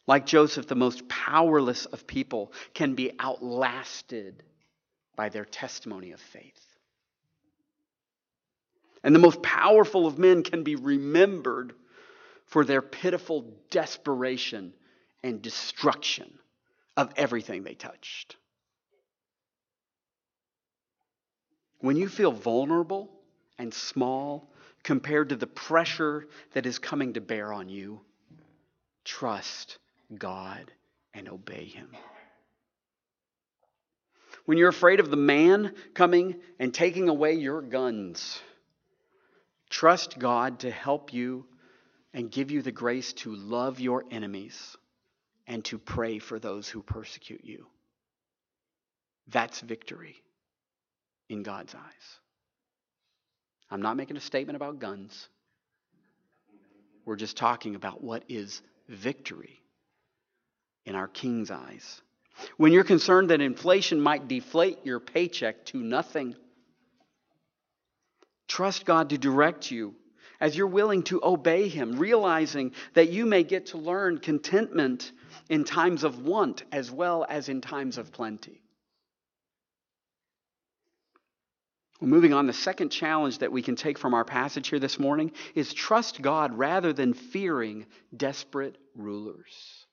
Like 0.07 0.27
Joseph, 0.27 0.66
the 0.66 0.74
most 0.74 1.09
powerless 1.09 1.87
of 1.87 2.07
people 2.07 2.53
can 2.74 2.94
be 2.94 3.12
outlasted 3.18 4.42
by 5.16 5.29
their 5.29 5.44
testimony 5.44 6.12
of 6.12 6.20
faith. 6.20 6.61
And 9.03 9.14
the 9.14 9.20
most 9.20 9.42
powerful 9.42 10.07
of 10.07 10.18
men 10.18 10.42
can 10.42 10.62
be 10.62 10.77
remembered 10.77 11.74
for 12.46 12.64
their 12.64 12.83
pitiful 12.83 13.53
desperation 13.70 14.72
and 15.22 15.42
destruction 15.42 16.38
of 16.96 17.12
everything 17.16 17.64
they 17.64 17.74
touched. 17.74 18.37
When 21.81 21.96
you 21.96 22.09
feel 22.09 22.33
vulnerable 22.33 23.11
and 23.59 23.72
small 23.72 24.50
compared 24.83 25.31
to 25.31 25.37
the 25.37 25.46
pressure 25.46 26.29
that 26.53 26.66
is 26.66 26.79
coming 26.79 27.14
to 27.14 27.20
bear 27.20 27.53
on 27.53 27.68
you, 27.68 28.00
trust 29.05 29.79
God 30.16 30.70
and 31.12 31.29
obey 31.29 31.64
Him 31.64 31.88
when 34.44 34.59
you're 34.59 34.68
afraid 34.68 35.00
of 35.00 35.11
the 35.11 35.16
man 35.16 35.74
coming 35.94 36.37
and 36.59 36.72
taking 36.72 37.09
away 37.09 37.35
your 37.35 37.62
guns. 37.62 38.40
Trust 39.70 40.18
God 40.18 40.61
to 40.61 40.70
help 40.70 41.12
you 41.12 41.46
and 42.12 42.30
give 42.30 42.50
you 42.50 42.62
the 42.62 42.72
grace 42.72 43.12
to 43.14 43.35
love 43.35 43.80
your 43.80 44.04
enemies 44.11 44.76
and 45.46 45.64
to 45.66 45.78
pray 45.78 46.18
for 46.18 46.38
those 46.38 46.68
who 46.68 46.83
persecute 46.83 47.44
you. 47.44 47.66
That's 49.28 49.61
victory 49.61 50.16
in 51.28 51.42
God's 51.42 51.74
eyes. 51.74 52.18
I'm 53.70 53.83
not 53.83 53.96
making 53.96 54.16
a 54.16 54.20
statement 54.20 54.57
about 54.57 54.78
guns. 54.78 55.28
We're 57.04 57.16
just 57.16 57.37
talking 57.37 57.74
about 57.74 58.02
what 58.02 58.24
is 58.28 58.62
victory 58.88 59.61
in 60.87 60.94
our 60.94 61.09
King's 61.09 61.50
eyes. 61.50 62.02
When 62.57 62.73
you're 62.73 62.85
concerned 62.85 63.31
that 63.31 63.40
inflation 63.40 64.01
might 64.01 64.29
deflate 64.29 64.79
your 64.85 65.01
paycheck 65.01 65.64
to 65.66 65.79
nothing, 65.79 66.35
trust 68.49 68.85
God 68.85 69.11
to 69.11 69.18
direct 69.18 69.70
you 69.70 69.94
as 70.40 70.57
you're 70.57 70.66
willing 70.66 71.03
to 71.05 71.20
obey 71.25 71.68
Him, 71.68 71.99
realizing 71.99 72.73
that 72.94 73.09
you 73.09 73.25
may 73.25 73.44
get 73.44 73.66
to 73.66 73.79
learn 73.79 74.18
contentment 74.18 75.12
in 75.49 75.64
times 75.64 76.05
of 76.05 76.25
want 76.25 76.64
as 76.73 76.90
well 76.90 77.25
as 77.29 77.49
in 77.49 77.61
times 77.61 77.99
of 77.99 78.12
plenty. 78.12 78.61
Well, 82.01 82.11
moving 82.11 82.35
on, 82.35 82.47
the 82.47 82.53
second 82.53 82.90
challenge 82.90 83.38
that 83.38 83.53
we 83.53 83.62
can 83.62 83.77
take 83.77 83.99
from 83.99 84.14
our 84.14 84.25
passage 84.25 84.68
here 84.68 84.81
this 84.81 84.99
morning 84.99 85.33
is 85.55 85.73
trust 85.73 86.20
God 86.20 86.59
rather 86.59 86.92
than 86.92 87.14
fearing 87.14 87.87
desperate 88.14 88.77
rulers. 88.94 89.84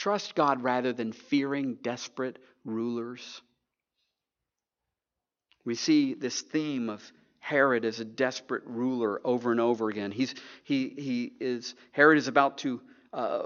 Trust 0.00 0.34
God 0.34 0.62
rather 0.62 0.94
than 0.94 1.12
fearing 1.12 1.74
desperate 1.82 2.38
rulers. 2.64 3.42
We 5.66 5.74
see 5.74 6.14
this 6.14 6.40
theme 6.40 6.88
of 6.88 7.02
Herod 7.38 7.84
as 7.84 8.00
a 8.00 8.04
desperate 8.06 8.62
ruler 8.64 9.20
over 9.24 9.50
and 9.50 9.60
over 9.60 9.90
again. 9.90 10.10
He's, 10.10 10.34
he, 10.64 10.88
he 10.88 11.32
is, 11.38 11.74
Herod 11.92 12.16
is 12.16 12.28
about 12.28 12.56
to, 12.58 12.80
uh, 13.12 13.42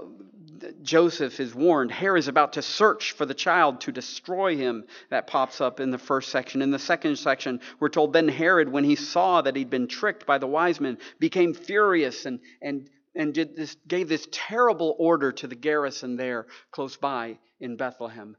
Joseph 0.81 1.41
is 1.41 1.53
warned, 1.53 1.91
Herod 1.91 2.19
is 2.19 2.29
about 2.29 2.53
to 2.53 2.61
search 2.61 3.11
for 3.11 3.25
the 3.25 3.33
child 3.33 3.81
to 3.81 3.91
destroy 3.91 4.55
him. 4.55 4.85
That 5.09 5.27
pops 5.27 5.59
up 5.59 5.81
in 5.81 5.91
the 5.91 5.97
first 5.97 6.29
section. 6.29 6.61
In 6.61 6.71
the 6.71 6.79
second 6.79 7.17
section, 7.17 7.59
we're 7.81 7.89
told, 7.89 8.13
then 8.13 8.29
Herod, 8.29 8.69
when 8.69 8.85
he 8.85 8.95
saw 8.95 9.41
that 9.41 9.57
he'd 9.57 9.69
been 9.69 9.89
tricked 9.89 10.25
by 10.25 10.37
the 10.37 10.47
wise 10.47 10.79
men, 10.79 10.99
became 11.19 11.53
furious 11.53 12.25
and, 12.25 12.39
and 12.61 12.89
and 13.15 13.33
did 13.33 13.55
this, 13.55 13.75
gave 13.87 14.09
this 14.09 14.27
terrible 14.31 14.95
order 14.99 15.31
to 15.31 15.47
the 15.47 15.55
garrison 15.55 16.17
there 16.17 16.47
close 16.71 16.97
by 16.97 17.37
in 17.59 17.77
Bethlehem 17.77 18.35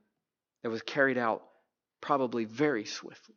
that 0.62 0.70
was 0.70 0.82
carried 0.82 1.18
out 1.18 1.42
probably 2.00 2.44
very 2.44 2.84
swiftly. 2.84 3.34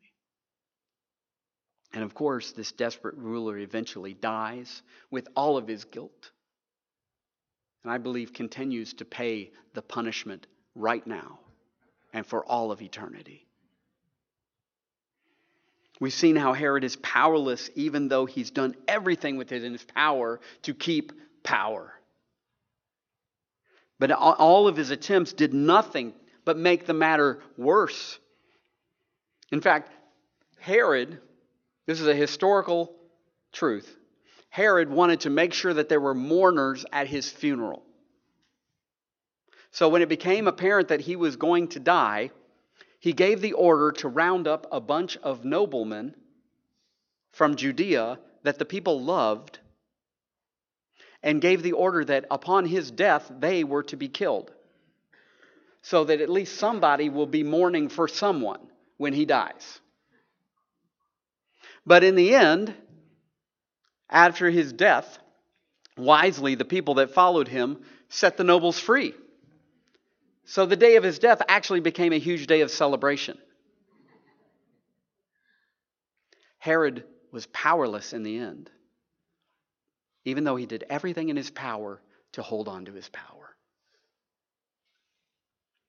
And 1.94 2.04
of 2.04 2.14
course, 2.14 2.52
this 2.52 2.72
desperate 2.72 3.16
ruler 3.18 3.58
eventually 3.58 4.14
dies 4.14 4.82
with 5.10 5.28
all 5.36 5.58
of 5.58 5.68
his 5.68 5.86
guilt. 5.86 6.32
And 7.84 7.92
I 7.92 7.98
believe 7.98 8.34
continues 8.34 8.94
to 8.96 9.06
pay 9.06 9.52
the 9.74 9.82
punishment 9.82 10.46
right 10.76 11.06
now 11.06 11.40
and 12.14 12.26
for 12.26 12.44
all 12.46 12.72
of 12.72 12.82
eternity. 12.82 13.48
We've 16.00 16.14
seen 16.14 16.36
how 16.36 16.54
Herod 16.54 16.84
is 16.84 16.96
powerless, 16.98 17.70
even 17.76 18.08
though 18.08 18.26
he's 18.26 18.52
done 18.52 18.76
everything 18.88 19.38
within 19.38 19.72
his 19.72 19.84
power 19.84 20.40
to 20.64 20.74
keep 20.74 21.12
power. 21.44 21.94
But 24.00 24.12
all 24.12 24.68
of 24.68 24.78
his 24.78 24.92
attempts 24.92 25.34
did 25.34 25.54
nothing 25.54 26.14
but 26.46 26.58
make 26.58 26.86
the 26.86 26.94
matter 26.94 27.42
worse. 27.58 28.18
In 29.52 29.62
fact, 29.62 29.92
Herod, 30.60 31.20
this 31.86 32.00
is 32.00 32.08
a 32.08 32.16
historical 32.16 32.96
truth, 33.52 33.98
Herod 34.50 34.90
wanted 34.90 35.22
to 35.22 35.30
make 35.30 35.54
sure 35.54 35.74
that 35.74 35.90
there 35.90 36.02
were 36.02 36.16
mourners 36.16 36.86
at 36.92 37.08
his 37.08 37.30
funeral. 37.30 37.84
So 39.72 39.90
when 39.90 40.02
it 40.02 40.10
became 40.10 40.48
apparent 40.48 40.88
that 40.88 41.02
he 41.02 41.16
was 41.16 41.36
going 41.36 41.68
to 41.70 41.80
die, 41.80 42.32
he 43.00 43.14
gave 43.14 43.42
the 43.42 43.54
order 43.54 43.92
to 43.94 44.08
round 44.08 44.48
up 44.48 44.68
a 44.72 44.82
bunch 44.82 45.18
of 45.18 45.46
noblemen 45.46 46.16
from 47.32 47.56
Judea 47.56 48.20
that 48.44 48.58
the 48.58 48.66
people 48.66 49.02
loved 49.02 49.60
and 51.22 51.42
gave 51.42 51.64
the 51.64 51.74
order 51.74 52.06
that 52.06 52.26
upon 52.32 52.66
his 52.66 52.92
death 52.92 53.30
they 53.40 53.64
were 53.64 53.84
to 53.84 53.98
be 53.98 54.08
killed. 54.08 54.52
So 55.82 56.04
that 56.06 56.22
at 56.22 56.30
least 56.30 56.58
somebody 56.58 57.10
will 57.10 57.26
be 57.26 57.44
mourning 57.44 57.90
for 57.90 58.08
someone 58.08 58.60
when 58.98 59.14
he 59.14 59.26
dies. 59.26 59.80
But 61.86 62.04
in 62.04 62.16
the 62.16 62.36
end, 62.36 62.74
after 64.10 64.50
his 64.50 64.74
death, 64.74 65.20
wisely 65.98 66.56
the 66.56 66.66
people 66.66 66.96
that 66.96 67.12
followed 67.12 67.48
him 67.48 67.82
set 68.10 68.38
the 68.38 68.44
nobles 68.44 68.80
free. 68.80 69.14
So 70.46 70.66
the 70.66 70.76
day 70.76 70.96
of 70.96 71.04
his 71.04 71.20
death 71.20 71.42
actually 71.48 71.80
became 71.80 72.12
a 72.12 72.20
huge 72.20 72.48
day 72.48 72.62
of 72.62 72.72
celebration. 72.72 73.38
Herod 76.58 77.06
was 77.32 77.46
powerless 77.48 78.14
in 78.14 78.24
the 78.24 78.38
end 78.38 78.70
even 80.30 80.44
though 80.44 80.56
he 80.56 80.66
did 80.66 80.86
everything 80.90 81.30
in 81.30 81.36
his 81.36 81.50
power 81.50 82.02
to 82.34 82.42
hold 82.42 82.68
on 82.68 82.86
to 82.86 82.94
his 82.94 83.10
power. 83.10 83.56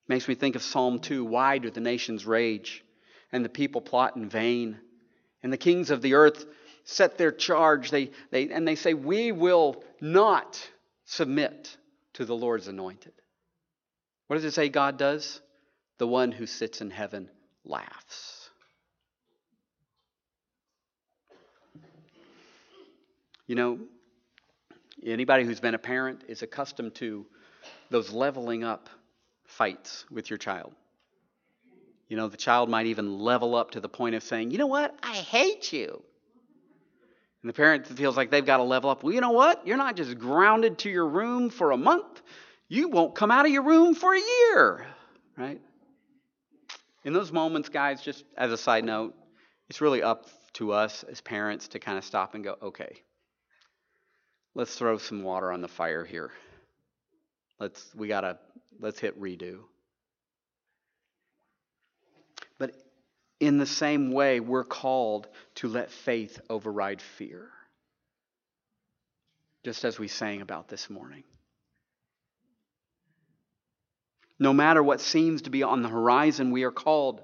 Makes 0.09 0.27
me 0.27 0.35
think 0.35 0.57
of 0.57 0.63
Psalm 0.63 0.99
2 0.99 1.25
Why 1.25 1.59
do 1.59 1.71
the 1.71 1.81
nations 1.81 2.27
rage 2.27 2.85
and 3.31 3.45
the 3.45 3.49
people 3.49 3.81
plot 3.81 4.17
in 4.17 4.29
vain? 4.29 4.79
And 5.43 5.53
the 5.53 5.57
kings 5.57 5.91
of 5.91 6.03
the 6.03 6.15
earth 6.15 6.45
set 6.85 7.17
their 7.17 7.33
charge, 7.33 7.91
they, 7.91 8.11
they, 8.31 8.51
and 8.51 8.67
they 8.67 8.75
say, 8.75 8.95
We 8.95 9.33
will 9.33 9.85
not 10.01 10.61
submit 11.05 11.77
to 12.15 12.25
the 12.25 12.35
Lord's 12.35 12.69
anointed. 12.69 13.13
What 14.27 14.37
does 14.37 14.45
it 14.45 14.53
say 14.53 14.69
God 14.69 14.99
does? 14.99 15.41
The 15.99 16.07
one 16.07 16.33
who 16.33 16.47
sits 16.47 16.81
in 16.81 16.91
heaven 16.91 17.31
laughs. 17.65 18.51
You 23.47 23.55
know, 23.57 23.79
anybody 25.05 25.45
who's 25.45 25.61
been 25.61 25.75
a 25.75 25.79
parent 25.79 26.25
is 26.29 26.43
accustomed 26.43 26.95
to 26.97 27.27
those 27.91 28.11
leveling 28.11 28.65
up 28.65 28.89
fights 29.45 30.05
with 30.11 30.31
your 30.31 30.39
child. 30.39 30.73
You 32.09 32.17
know, 32.17 32.29
the 32.29 32.37
child 32.37 32.69
might 32.69 32.87
even 32.87 33.19
level 33.19 33.55
up 33.55 33.73
to 33.73 33.81
the 33.81 33.89
point 33.89 34.15
of 34.15 34.23
saying, 34.23 34.51
You 34.51 34.59
know 34.59 34.67
what? 34.67 34.99
I 35.03 35.15
hate 35.15 35.73
you. 35.73 36.03
And 37.43 37.49
the 37.49 37.55
parent 37.55 37.87
feels 37.87 38.17
like 38.17 38.31
they've 38.31 38.45
got 38.45 38.59
to 38.59 38.65
level 38.65 38.91
up. 38.91 39.03
Well, 39.03 39.15
you 39.15 39.21
know 39.21 39.31
what? 39.31 39.67
You're 39.67 39.79
not 39.79 39.97
just 39.97 40.19
grounded 40.19 40.79
to 40.79 40.91
your 40.91 41.07
room 41.07 41.51
for 41.51 41.71
a 41.71 41.77
month, 41.77 42.21
you 42.69 42.89
won't 42.89 43.15
come 43.15 43.31
out 43.31 43.47
of 43.47 43.53
your 43.53 43.63
room 43.63 43.95
for 43.95 44.15
a 44.15 44.21
year, 44.21 44.87
right? 45.37 45.61
In 47.05 47.13
those 47.13 47.33
moments, 47.33 47.69
guys, 47.69 48.03
just 48.03 48.25
as 48.37 48.53
a 48.53 48.59
side 48.59 48.85
note, 48.85 49.15
it's 49.69 49.81
really 49.81 50.03
up 50.03 50.27
to 50.55 50.73
us 50.73 51.03
as 51.05 51.21
parents 51.21 51.69
to 51.69 51.79
kind 51.79 51.97
of 51.97 52.05
stop 52.05 52.35
and 52.35 52.45
go, 52.45 52.57
okay, 52.63 53.03
let's 54.55 54.75
throw 54.77 54.99
some 54.99 55.23
water 55.23 55.53
on 55.53 55.61
the 55.61 55.69
fire 55.69 56.05
here. 56.05 56.31
Let's 57.59 57.85
we 57.95 58.09
gotta 58.09 58.39
let's 58.79 58.99
hit 58.99 59.21
redo. 59.21 59.61
But 62.59 62.75
in 63.39 63.59
the 63.59 63.67
same 63.67 64.13
way, 64.13 64.41
we're 64.41 64.65
called 64.65 65.29
to 65.57 65.69
let 65.69 65.91
faith 65.91 66.41
override 66.51 67.01
fear. 67.01 67.49
Just 69.65 69.85
as 69.85 69.99
we 69.99 70.09
sang 70.09 70.41
about 70.41 70.69
this 70.69 70.89
morning. 70.89 71.25
No 74.39 74.55
matter 74.55 74.83
what 74.83 75.03
seems 75.03 75.43
to 75.43 75.51
be 75.51 75.63
on 75.63 75.83
the 75.83 75.89
horizon, 75.89 76.51
we 76.51 76.65
are 76.65 76.71
called 76.71 77.21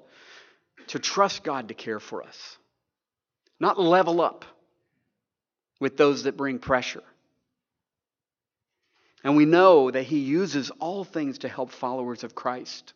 to 0.88 0.98
trust 0.98 1.42
God 1.42 1.68
to 1.68 1.74
care 1.74 1.98
for 1.98 2.22
us, 2.22 2.58
not 3.58 3.80
level 3.80 4.20
up 4.20 4.44
with 5.80 5.96
those 5.96 6.24
that 6.24 6.36
bring 6.36 6.58
pressure. 6.58 7.02
And 9.26 9.34
we 9.34 9.44
know 9.44 9.90
that 9.90 10.04
He 10.04 10.20
uses 10.20 10.70
all 10.78 11.02
things 11.02 11.38
to 11.38 11.48
help 11.48 11.72
followers 11.72 12.22
of 12.22 12.36
Christ 12.36 12.92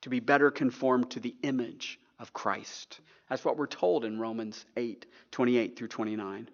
to 0.00 0.08
be 0.08 0.20
better 0.20 0.50
conformed 0.50 1.10
to 1.10 1.20
the 1.20 1.36
image 1.42 2.00
of 2.18 2.32
Christ. 2.32 2.98
That's 3.28 3.44
what 3.44 3.58
we're 3.58 3.66
told 3.66 4.06
in 4.06 4.18
Romans 4.18 4.64
8 4.78 5.04
28 5.32 5.76
through 5.76 5.88
29. 5.88 6.48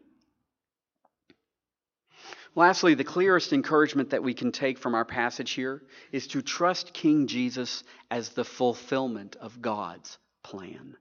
Lastly, 2.57 2.95
the 2.95 3.05
clearest 3.05 3.53
encouragement 3.53 4.11
that 4.11 4.25
we 4.25 4.35
can 4.35 4.51
take 4.51 4.77
from 4.77 4.97
our 4.97 5.05
passage 5.05 5.53
here 5.53 5.85
is 6.11 6.27
to 6.27 6.43
trust 6.43 6.93
King 6.93 7.29
Jesus 7.29 7.85
as 8.11 8.31
the 8.31 8.45
fulfillment 8.45 9.37
of 9.37 9.63
God's 9.63 10.19
plan. 10.43 10.97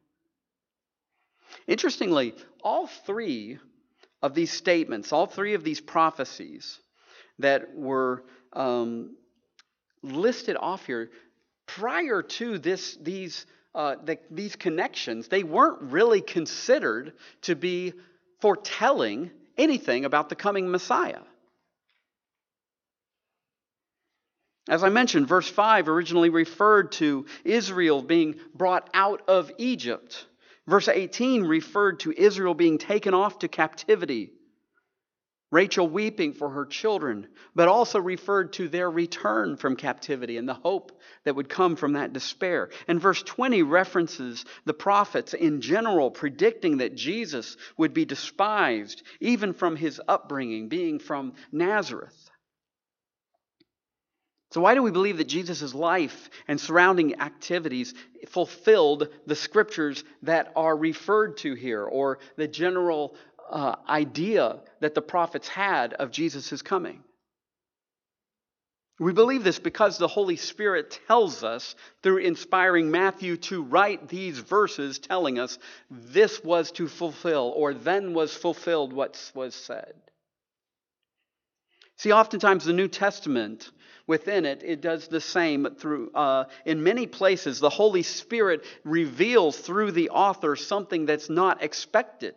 Interestingly, 1.66 2.36
all 2.64 2.86
three 2.86 3.58
of 4.22 4.36
these 4.36 4.52
statements, 4.52 5.12
all 5.12 5.26
three 5.26 5.56
of 5.56 5.64
these 5.64 5.82
prophecies 5.82 6.80
that 7.42 7.76
were 7.76 8.24
um, 8.54 9.16
listed 10.02 10.58
off 10.60 10.86
here, 10.86 11.12
prior 11.66 12.22
to 12.22 12.58
this, 12.58 12.98
these, 13.02 13.46
uh, 13.76 13.96
the, 14.04 14.20
these 14.30 14.56
connections, 14.56 15.28
they 15.28 15.44
weren't 15.44 15.82
really 15.82 16.22
considered 16.22 17.14
to 17.44 17.56
be 17.56 17.94
foretelling 18.40 19.32
anything 19.58 20.06
about 20.06 20.30
the 20.30 20.36
coming 20.36 20.70
Messiah. 20.70 21.22
As 24.70 24.84
I 24.84 24.90
mentioned, 24.90 25.28
verse 25.28 25.50
5 25.50 25.90
originally 25.90 26.30
referred 26.30 26.92
to 26.94 27.26
Israel 27.44 28.02
being 28.02 28.36
brought 28.54 28.90
out 28.94 29.22
of 29.28 29.52
Egypt. 29.58 30.26
Verse 30.68 30.88
18 30.88 31.44
referred 31.44 32.00
to 32.02 32.14
Israel 32.16 32.54
being 32.54 32.78
taken 32.78 33.14
off 33.14 33.40
to 33.40 33.48
captivity. 33.48 34.32
Rachel 35.52 35.88
weeping 35.88 36.32
for 36.34 36.50
her 36.50 36.66
children, 36.66 37.28
but 37.54 37.68
also 37.68 38.00
referred 38.00 38.54
to 38.54 38.70
their 38.70 38.90
return 38.90 39.58
from 39.58 39.76
captivity 39.76 40.38
and 40.38 40.48
the 40.48 40.54
hope 40.54 40.98
that 41.26 41.36
would 41.36 41.50
come 41.50 41.76
from 41.76 41.94
that 41.94 42.14
despair. 42.14 42.70
And 42.88 43.02
verse 43.02 43.22
20 43.22 43.62
references 43.64 44.46
the 44.64 44.74
prophets 44.74 45.34
in 45.34 45.60
general 45.60 46.10
predicting 46.10 46.78
that 46.78 46.96
Jesus 46.96 47.58
would 47.78 47.94
be 47.94 48.06
despised, 48.06 49.04
even 49.20 49.52
from 49.54 49.76
his 49.76 50.02
upbringing, 50.08 50.70
being 50.70 51.00
from 51.00 51.34
Nazareth. 51.52 52.32
So, 54.52 54.60
why 54.60 54.76
do 54.76 54.84
we 54.84 54.92
believe 54.92 55.18
that 55.18 55.30
Jesus' 55.30 55.74
life 55.74 56.30
and 56.46 56.60
surrounding 56.60 57.22
activities 57.22 57.94
fulfilled 58.28 59.08
the 59.26 59.36
scriptures 59.36 60.04
that 60.24 60.52
are 60.58 60.76
referred 60.76 61.38
to 61.38 61.54
here, 61.54 61.86
or 61.86 62.20
the 62.36 62.50
general 62.50 63.16
uh, 63.52 63.76
idea 63.88 64.60
that 64.80 64.96
the 64.96 65.02
prophets 65.02 65.48
had 65.48 65.94
of 65.94 66.12
Jesus' 66.12 66.62
coming? 66.62 67.04
We 69.02 69.14
believe 69.14 69.44
this 69.44 69.58
because 69.58 69.98
the 69.98 70.08
Holy 70.08 70.36
Spirit 70.36 71.00
tells 71.08 71.44
us 71.44 71.74
through 72.04 72.18
inspiring 72.18 72.92
Matthew 72.92 73.36
to 73.38 73.64
write 73.64 74.08
these 74.08 74.38
verses 74.38 75.00
telling 75.00 75.40
us 75.40 75.58
this 75.90 76.44
was 76.44 76.72
to 76.74 76.88
fulfill, 76.88 77.52
or 77.56 77.74
then 77.74 78.14
was 78.14 78.32
fulfilled 78.36 78.94
what 78.94 79.32
was 79.34 79.56
said. 79.56 79.96
See, 81.98 82.12
oftentimes 82.12 82.66
the 82.66 82.74
New 82.74 82.88
Testament 82.88 83.72
within 84.06 84.46
it, 84.46 84.62
it 84.64 84.82
does 84.82 85.08
the 85.08 85.22
same 85.22 85.76
through 85.80 86.12
uh, 86.14 86.46
in 86.66 86.84
many 86.84 87.08
places 87.08 87.60
the 87.60 87.70
holy 87.70 88.04
spirit 88.04 88.66
reveals 88.84 89.58
through 89.58 89.94
the 89.94 90.10
author 90.10 90.56
something 90.56 91.08
that's 91.08 91.30
not 91.30 91.64
expected 91.64 92.36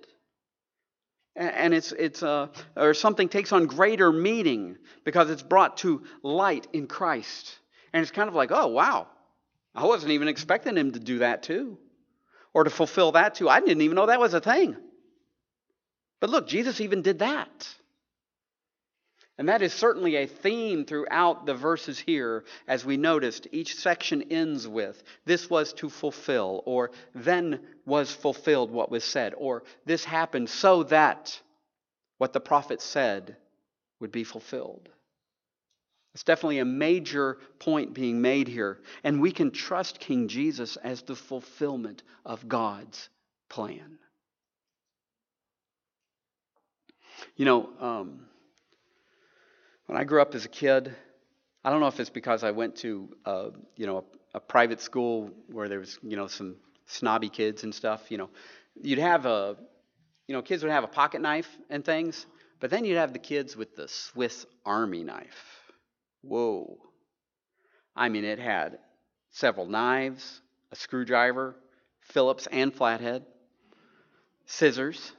and 1.37 1.75
it's 1.75 1.93
it's 1.93 2.23
uh, 2.23 2.49
or 2.77 2.95
something 2.95 3.29
takes 3.29 3.53
on 3.53 3.67
greater 3.67 4.13
meaning 4.13 4.77
because 5.05 5.31
it's 5.31 5.43
brought 5.43 5.79
to 5.79 6.05
light 6.23 6.67
in 6.73 6.87
christ. 6.87 7.59
And 7.93 8.03
it's 8.03 8.13
kind 8.13 8.29
of 8.29 8.35
like 8.35 8.51
oh 8.53 8.69
wow. 8.69 9.09
I 9.75 9.87
wasn't 9.87 10.13
even 10.13 10.29
expecting 10.29 10.77
him 10.77 10.93
to 10.93 11.01
do 11.01 11.19
that 11.19 11.43
too 11.43 11.79
or 12.53 12.63
to 12.63 12.71
fulfill 12.71 13.13
that 13.13 13.35
too. 13.35 13.49
I 13.49 13.59
didn't 13.59 13.83
even 13.83 13.97
know 13.97 14.07
that 14.07 14.21
was 14.21 14.35
a 14.35 14.41
thing. 14.41 14.77
But 16.21 16.31
look 16.31 16.47
jesus 16.47 16.81
even 16.81 17.03
did 17.03 17.19
that 17.21 17.69
and 19.37 19.49
that 19.49 19.63
is 19.63 19.73
certainly 19.73 20.17
a 20.17 20.27
theme 20.27 20.85
throughout 20.85 21.45
the 21.45 21.55
verses 21.55 21.99
here, 21.99 22.45
as 22.69 22.85
we 22.85 22.97
noticed. 22.97 23.49
Each 23.51 23.75
section 23.77 24.23
ends 24.31 24.69
with, 24.69 25.03
This 25.25 25.51
was 25.51 25.73
to 25.75 25.89
fulfill, 25.91 26.63
or 26.67 26.93
then 27.15 27.61
was 27.85 28.13
fulfilled 28.13 28.71
what 28.71 28.91
was 28.91 29.03
said, 29.03 29.35
or 29.37 29.65
this 29.87 30.05
happened 30.05 30.49
so 30.49 30.85
that 30.85 31.41
what 32.19 32.33
the 32.33 32.41
prophet 32.41 32.81
said 32.81 33.37
would 33.99 34.13
be 34.13 34.23
fulfilled. 34.25 34.89
It's 36.15 36.23
definitely 36.23 36.61
a 36.61 36.65
major 36.65 37.39
point 37.59 37.93
being 37.93 38.23
made 38.23 38.47
here. 38.47 38.79
And 39.03 39.21
we 39.21 39.33
can 39.33 39.51
trust 39.51 39.99
King 39.99 40.29
Jesus 40.29 40.77
as 40.77 41.03
the 41.03 41.17
fulfillment 41.17 42.05
of 42.25 42.49
God's 42.49 43.09
plan. 43.49 43.99
You 47.37 47.47
know, 47.47 47.69
um, 47.81 48.27
when 49.87 49.99
I 49.99 50.05
grew 50.05 50.23
up 50.23 50.35
as 50.35 50.45
a 50.45 50.49
kid, 50.49 50.95
I 51.65 51.71
don't 51.71 51.81
know 51.81 51.87
if 51.87 51.99
it's 52.01 52.11
because 52.11 52.45
I 52.45 52.51
went 52.51 52.77
to, 52.77 53.17
uh, 53.25 53.51
you 53.77 53.87
know, 53.87 53.99
a, 54.35 54.39
a, 54.39 54.41
private 54.41 54.81
school 54.81 55.31
where 55.51 55.69
there 55.69 55.79
was, 55.79 55.99
you 56.03 56.17
know, 56.17 56.27
some 56.27 56.57
snobby 56.87 57.29
kids 57.29 57.65
and 57.65 57.75
stuff. 57.75 58.11
You 58.11 58.19
know, 58.19 58.31
you'd 58.81 58.99
have 58.99 59.27
a, 59.27 59.57
you 60.27 60.35
know, 60.35 60.43
kids 60.43 60.63
would 60.63 60.73
have 60.73 60.85
a 60.85 60.89
pocket 60.89 61.21
knife 61.21 61.49
and 61.71 61.85
things, 61.85 62.27
but 62.61 62.71
then 62.71 62.85
you'd 62.85 62.97
have 62.97 63.13
the 63.13 63.19
kids 63.19 63.57
with 63.57 63.77
the 63.77 63.89
Swiss 63.89 64.47
Army 64.65 65.05
knife. 65.05 65.73
Whoa! 66.23 66.79
I 67.97 68.09
mean, 68.09 68.25
it 68.25 68.39
had 68.39 68.79
several 69.31 69.67
knives, 69.67 70.41
a 70.73 70.77
screwdriver, 70.77 71.57
Phillips 72.01 72.47
and 72.51 72.75
flathead, 72.75 73.25
scissors, 74.47 75.13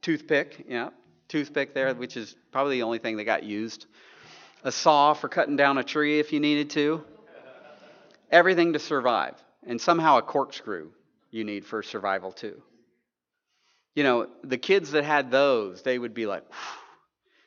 toothpick. 0.00 0.64
Yeah, 0.68 0.90
toothpick 1.28 1.74
there, 1.74 1.94
which 1.94 2.16
is 2.16 2.34
probably 2.52 2.78
the 2.78 2.82
only 2.82 2.98
thing 2.98 3.16
that 3.16 3.24
got 3.24 3.42
used, 3.42 3.86
a 4.62 4.72
saw 4.72 5.14
for 5.14 5.28
cutting 5.28 5.56
down 5.56 5.78
a 5.78 5.84
tree 5.84 6.18
if 6.18 6.32
you 6.32 6.40
needed 6.40 6.70
to, 6.70 7.04
everything 8.30 8.72
to 8.72 8.78
survive, 8.78 9.34
and 9.66 9.80
somehow 9.80 10.18
a 10.18 10.22
corkscrew 10.22 10.90
you 11.30 11.44
need 11.44 11.64
for 11.64 11.82
survival 11.82 12.32
too. 12.32 12.60
You 13.94 14.02
know, 14.02 14.28
the 14.42 14.58
kids 14.58 14.92
that 14.92 15.04
had 15.04 15.30
those, 15.30 15.82
they 15.82 15.98
would 15.98 16.14
be 16.14 16.26
like, 16.26 16.44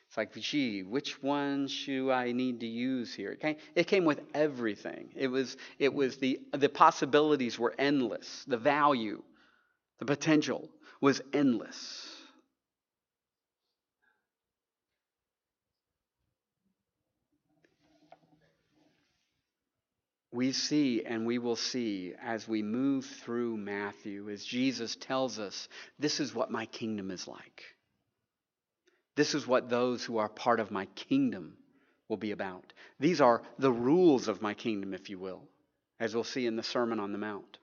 it's 0.08 0.16
like, 0.16 0.32
gee, 0.34 0.82
which 0.82 1.22
one 1.22 1.68
should 1.68 2.10
I 2.10 2.32
need 2.32 2.60
to 2.60 2.66
use 2.66 3.12
here? 3.12 3.32
It 3.32 3.40
came, 3.40 3.56
it 3.74 3.86
came 3.86 4.06
with 4.06 4.20
everything. 4.32 5.10
It 5.14 5.28
was, 5.28 5.58
it 5.78 5.92
was 5.92 6.16
the, 6.16 6.40
the 6.52 6.70
possibilities 6.70 7.58
were 7.58 7.74
endless. 7.78 8.44
The 8.48 8.56
value, 8.56 9.22
the 9.98 10.06
potential 10.06 10.70
was 11.02 11.20
endless. 11.34 12.07
We 20.38 20.52
see 20.52 21.02
and 21.04 21.26
we 21.26 21.38
will 21.38 21.56
see 21.56 22.14
as 22.22 22.46
we 22.46 22.62
move 22.62 23.04
through 23.04 23.56
Matthew, 23.56 24.30
as 24.30 24.44
Jesus 24.44 24.94
tells 24.94 25.40
us, 25.40 25.68
this 25.98 26.20
is 26.20 26.32
what 26.32 26.48
my 26.48 26.64
kingdom 26.66 27.10
is 27.10 27.26
like. 27.26 27.64
This 29.16 29.34
is 29.34 29.48
what 29.48 29.68
those 29.68 30.04
who 30.04 30.18
are 30.18 30.28
part 30.28 30.60
of 30.60 30.70
my 30.70 30.86
kingdom 30.94 31.56
will 32.08 32.18
be 32.18 32.30
about. 32.30 32.72
These 33.00 33.20
are 33.20 33.42
the 33.58 33.72
rules 33.72 34.28
of 34.28 34.40
my 34.40 34.54
kingdom, 34.54 34.94
if 34.94 35.10
you 35.10 35.18
will, 35.18 35.42
as 35.98 36.14
we'll 36.14 36.22
see 36.22 36.46
in 36.46 36.54
the 36.54 36.62
Sermon 36.62 37.00
on 37.00 37.10
the 37.10 37.18
Mount. 37.18 37.58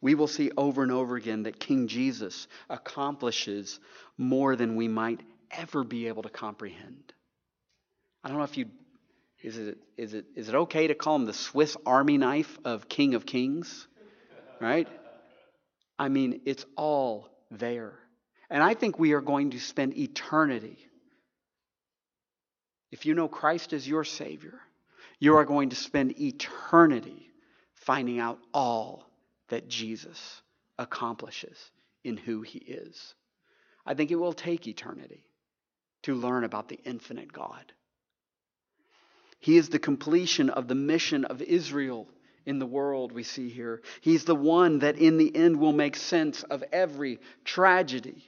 We 0.00 0.16
will 0.16 0.26
see 0.26 0.50
over 0.56 0.82
and 0.82 0.90
over 0.90 1.14
again 1.14 1.44
that 1.44 1.60
King 1.60 1.86
Jesus 1.86 2.48
accomplishes 2.68 3.78
more 4.18 4.56
than 4.56 4.74
we 4.74 4.88
might 4.88 5.20
ever 5.52 5.84
be 5.84 6.08
able 6.08 6.24
to 6.24 6.28
comprehend. 6.28 7.12
I 8.24 8.30
don't 8.30 8.38
know 8.38 8.42
if 8.42 8.58
you 8.58 8.66
is 9.46 9.56
it, 9.56 9.78
is, 9.96 10.12
it, 10.12 10.24
is 10.34 10.48
it 10.48 10.54
okay 10.56 10.88
to 10.88 10.94
call 10.96 11.14
him 11.14 11.24
the 11.24 11.32
Swiss 11.32 11.76
Army 11.86 12.18
knife 12.18 12.58
of 12.64 12.88
King 12.88 13.14
of 13.14 13.24
Kings? 13.24 13.86
Right? 14.60 14.88
I 15.96 16.08
mean, 16.08 16.40
it's 16.46 16.66
all 16.74 17.28
there. 17.52 17.94
And 18.50 18.60
I 18.60 18.74
think 18.74 18.98
we 18.98 19.12
are 19.12 19.20
going 19.20 19.50
to 19.50 19.60
spend 19.60 19.96
eternity. 19.96 20.78
If 22.90 23.06
you 23.06 23.14
know 23.14 23.28
Christ 23.28 23.72
as 23.72 23.86
your 23.86 24.02
Savior, 24.02 24.58
you 25.20 25.36
are 25.36 25.44
going 25.44 25.70
to 25.70 25.76
spend 25.76 26.20
eternity 26.20 27.30
finding 27.74 28.18
out 28.18 28.40
all 28.52 29.06
that 29.48 29.68
Jesus 29.68 30.42
accomplishes 30.76 31.70
in 32.02 32.16
who 32.16 32.42
He 32.42 32.58
is. 32.58 33.14
I 33.86 33.94
think 33.94 34.10
it 34.10 34.16
will 34.16 34.32
take 34.32 34.66
eternity 34.66 35.24
to 36.02 36.16
learn 36.16 36.42
about 36.42 36.68
the 36.68 36.80
infinite 36.84 37.32
God. 37.32 37.72
He 39.38 39.56
is 39.56 39.68
the 39.68 39.78
completion 39.78 40.50
of 40.50 40.68
the 40.68 40.74
mission 40.74 41.24
of 41.24 41.42
Israel 41.42 42.08
in 42.46 42.60
the 42.60 42.66
world, 42.66 43.12
we 43.12 43.24
see 43.24 43.48
here. 43.48 43.82
He's 44.00 44.24
the 44.24 44.36
one 44.36 44.78
that 44.78 44.98
in 44.98 45.18
the 45.18 45.34
end 45.34 45.58
will 45.58 45.72
make 45.72 45.96
sense 45.96 46.44
of 46.44 46.62
every 46.72 47.18
tragedy. 47.44 48.24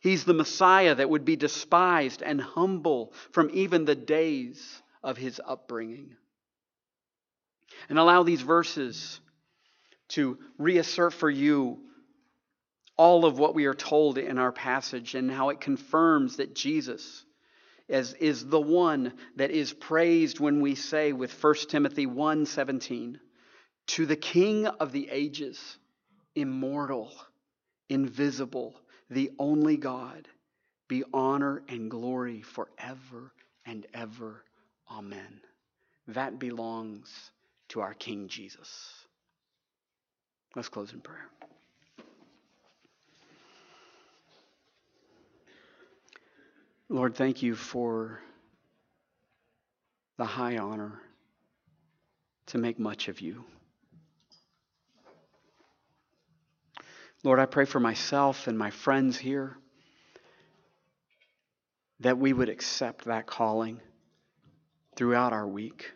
He's 0.00 0.24
the 0.24 0.34
Messiah 0.34 0.94
that 0.94 1.10
would 1.10 1.24
be 1.24 1.36
despised 1.36 2.22
and 2.22 2.40
humble 2.40 3.12
from 3.32 3.50
even 3.52 3.84
the 3.84 3.96
days 3.96 4.82
of 5.02 5.16
his 5.16 5.40
upbringing. 5.44 6.16
And 7.88 7.98
allow 7.98 8.22
these 8.22 8.40
verses 8.40 9.20
to 10.10 10.38
reassert 10.58 11.12
for 11.12 11.28
you 11.28 11.78
all 12.96 13.24
of 13.24 13.38
what 13.38 13.54
we 13.54 13.64
are 13.64 13.74
told 13.74 14.18
in 14.18 14.38
our 14.38 14.52
passage 14.52 15.14
and 15.14 15.30
how 15.30 15.48
it 15.48 15.60
confirms 15.60 16.36
that 16.36 16.54
Jesus 16.54 17.24
as 17.90 18.14
is 18.14 18.46
the 18.46 18.60
one 18.60 19.12
that 19.36 19.50
is 19.50 19.72
praised 19.72 20.40
when 20.40 20.60
we 20.60 20.74
say 20.74 21.12
with 21.12 21.32
1 21.32 21.54
Timothy 21.68 22.06
1:17 22.06 23.18
to 23.88 24.06
the 24.06 24.16
king 24.16 24.66
of 24.66 24.92
the 24.92 25.08
ages 25.10 25.78
immortal 26.34 27.12
invisible 27.88 28.80
the 29.10 29.30
only 29.38 29.76
God 29.76 30.28
be 30.88 31.04
honor 31.12 31.62
and 31.68 31.90
glory 31.90 32.42
forever 32.42 33.32
and 33.66 33.86
ever. 33.92 34.44
Amen. 34.90 35.40
That 36.08 36.38
belongs 36.38 37.30
to 37.68 37.80
our 37.80 37.94
king 37.94 38.28
Jesus. 38.28 39.06
Let's 40.56 40.68
close 40.68 40.92
in 40.92 41.00
prayer 41.00 41.28
Lord, 46.92 47.14
thank 47.14 47.40
you 47.40 47.54
for 47.54 48.20
the 50.18 50.24
high 50.24 50.58
honor 50.58 51.00
to 52.46 52.58
make 52.58 52.80
much 52.80 53.06
of 53.06 53.20
you. 53.20 53.44
Lord, 57.22 57.38
I 57.38 57.46
pray 57.46 57.64
for 57.64 57.78
myself 57.78 58.48
and 58.48 58.58
my 58.58 58.70
friends 58.70 59.16
here 59.16 59.56
that 62.00 62.18
we 62.18 62.32
would 62.32 62.48
accept 62.48 63.04
that 63.04 63.24
calling 63.24 63.80
throughout 64.96 65.32
our 65.32 65.46
week. 65.46 65.92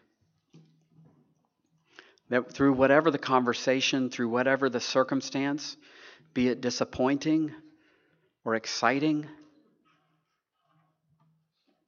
That 2.29 2.53
through 2.53 2.75
whatever 2.75 3.11
the 3.11 3.19
conversation, 3.19 4.11
through 4.11 4.29
whatever 4.29 4.71
the 4.71 4.79
circumstance, 4.79 5.77
be 6.35 6.47
it 6.47 6.61
disappointing 6.61 7.53
or 8.45 8.55
exciting, 8.55 9.27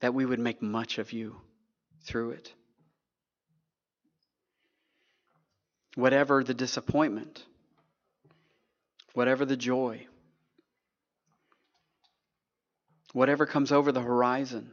that 0.00 0.14
we 0.14 0.26
would 0.26 0.38
make 0.38 0.62
much 0.62 0.98
of 0.98 1.12
you 1.12 1.36
through 2.02 2.30
it. 2.30 2.52
Whatever 5.94 6.44
the 6.44 6.54
disappointment, 6.54 7.44
whatever 9.14 9.44
the 9.44 9.56
joy, 9.56 10.06
whatever 13.12 13.46
comes 13.46 13.72
over 13.72 13.92
the 13.92 14.02
horizon, 14.02 14.72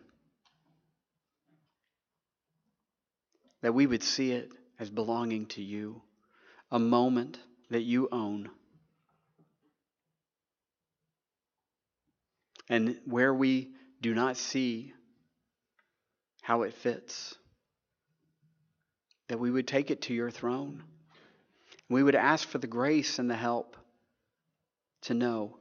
that 3.62 3.74
we 3.74 3.88
would 3.88 4.04
see 4.04 4.32
it 4.32 4.52
as 4.80 4.90
belonging 4.90 5.46
to 5.46 5.62
you, 5.62 6.02
a 6.70 6.80
moment 6.80 7.40
that 7.70 7.84
you 7.84 8.10
own. 8.12 8.50
And 12.68 13.00
where 13.06 13.34
we 13.34 13.70
do 14.02 14.14
not 14.14 14.36
see 14.36 14.94
how 16.44 16.64
it 16.64 16.74
fits. 16.74 17.36
That 19.30 19.40
we 19.40 19.50
would 19.50 19.68
take 19.68 19.90
it 19.90 20.04
to 20.04 20.14
your 20.14 20.30
throne. 20.30 20.84
We 21.90 22.04
would 22.04 22.16
ask 22.16 22.48
for 22.48 22.58
the 22.58 22.68
grace 22.68 23.18
and 23.18 23.30
the 23.30 23.36
help 23.36 23.78
to 25.04 25.14
know, 25.14 25.58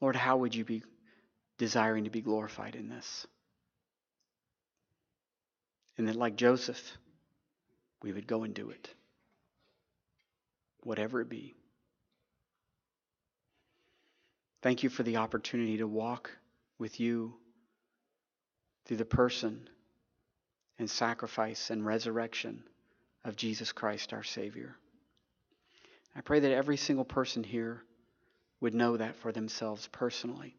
Lord, 0.00 0.16
how 0.16 0.38
would 0.38 0.54
you 0.54 0.64
be 0.64 0.82
desiring 1.56 2.04
to 2.04 2.10
be 2.10 2.20
glorified 2.20 2.74
in 2.74 2.88
this? 2.88 3.26
And 5.96 6.08
that, 6.08 6.16
like 6.16 6.36
Joseph, 6.36 6.82
we 8.02 8.12
would 8.12 8.26
go 8.26 8.42
and 8.42 8.52
do 8.52 8.70
it, 8.70 8.90
whatever 10.82 11.20
it 11.20 11.28
be. 11.28 11.54
Thank 14.62 14.82
you 14.82 14.90
for 14.90 15.04
the 15.04 15.18
opportunity 15.18 15.78
to 15.78 15.86
walk 15.86 16.32
with 16.78 16.98
you 16.98 17.34
through 18.86 18.96
the 18.96 19.04
person 19.04 19.68
and 20.78 20.88
sacrifice 20.88 21.70
and 21.70 21.84
resurrection 21.84 22.62
of 23.24 23.36
Jesus 23.36 23.72
Christ 23.72 24.12
our 24.12 24.22
Savior. 24.22 24.76
I 26.14 26.20
pray 26.20 26.40
that 26.40 26.52
every 26.52 26.76
single 26.76 27.04
person 27.04 27.42
here 27.42 27.82
would 28.60 28.74
know 28.74 28.96
that 28.96 29.16
for 29.16 29.32
themselves 29.32 29.88
personally, 29.92 30.54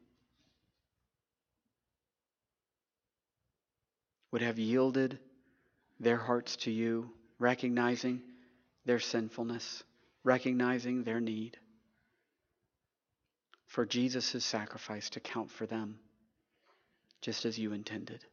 would 4.32 4.42
have 4.42 4.60
yielded 4.60 5.18
their 6.00 6.18
hearts 6.18 6.58
to 6.58 6.72
you, 6.72 7.10
recognizing 7.40 8.22
their 8.86 9.00
sinfulness, 9.00 9.84
recognizing 10.24 11.04
their 11.04 11.20
need 11.20 11.58
for 13.66 13.86
Jesus' 13.86 14.46
sacrifice 14.46 15.10
to 15.12 15.20
count 15.20 15.50
for 15.50 15.66
them 15.66 16.00
just 17.28 17.44
as 17.44 17.60
you 17.60 17.74
intended. 17.74 18.24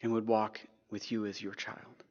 And 0.00 0.10
would 0.14 0.26
walk 0.26 0.58
with 0.90 1.12
you 1.12 1.26
as 1.26 1.42
your 1.42 1.52
child. 1.52 2.02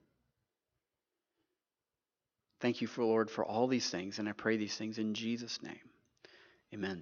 Thank 2.60 2.82
you, 2.82 2.88
for 2.88 3.04
Lord, 3.04 3.32
for 3.32 3.44
all 3.44 3.66
these 3.66 3.90
things, 3.90 4.20
and 4.20 4.30
I 4.30 4.34
pray 4.34 4.58
these 4.58 4.78
things 4.78 5.00
in 5.00 5.16
Jesus' 5.16 5.64
name. 5.64 5.80
Amen. 6.76 7.02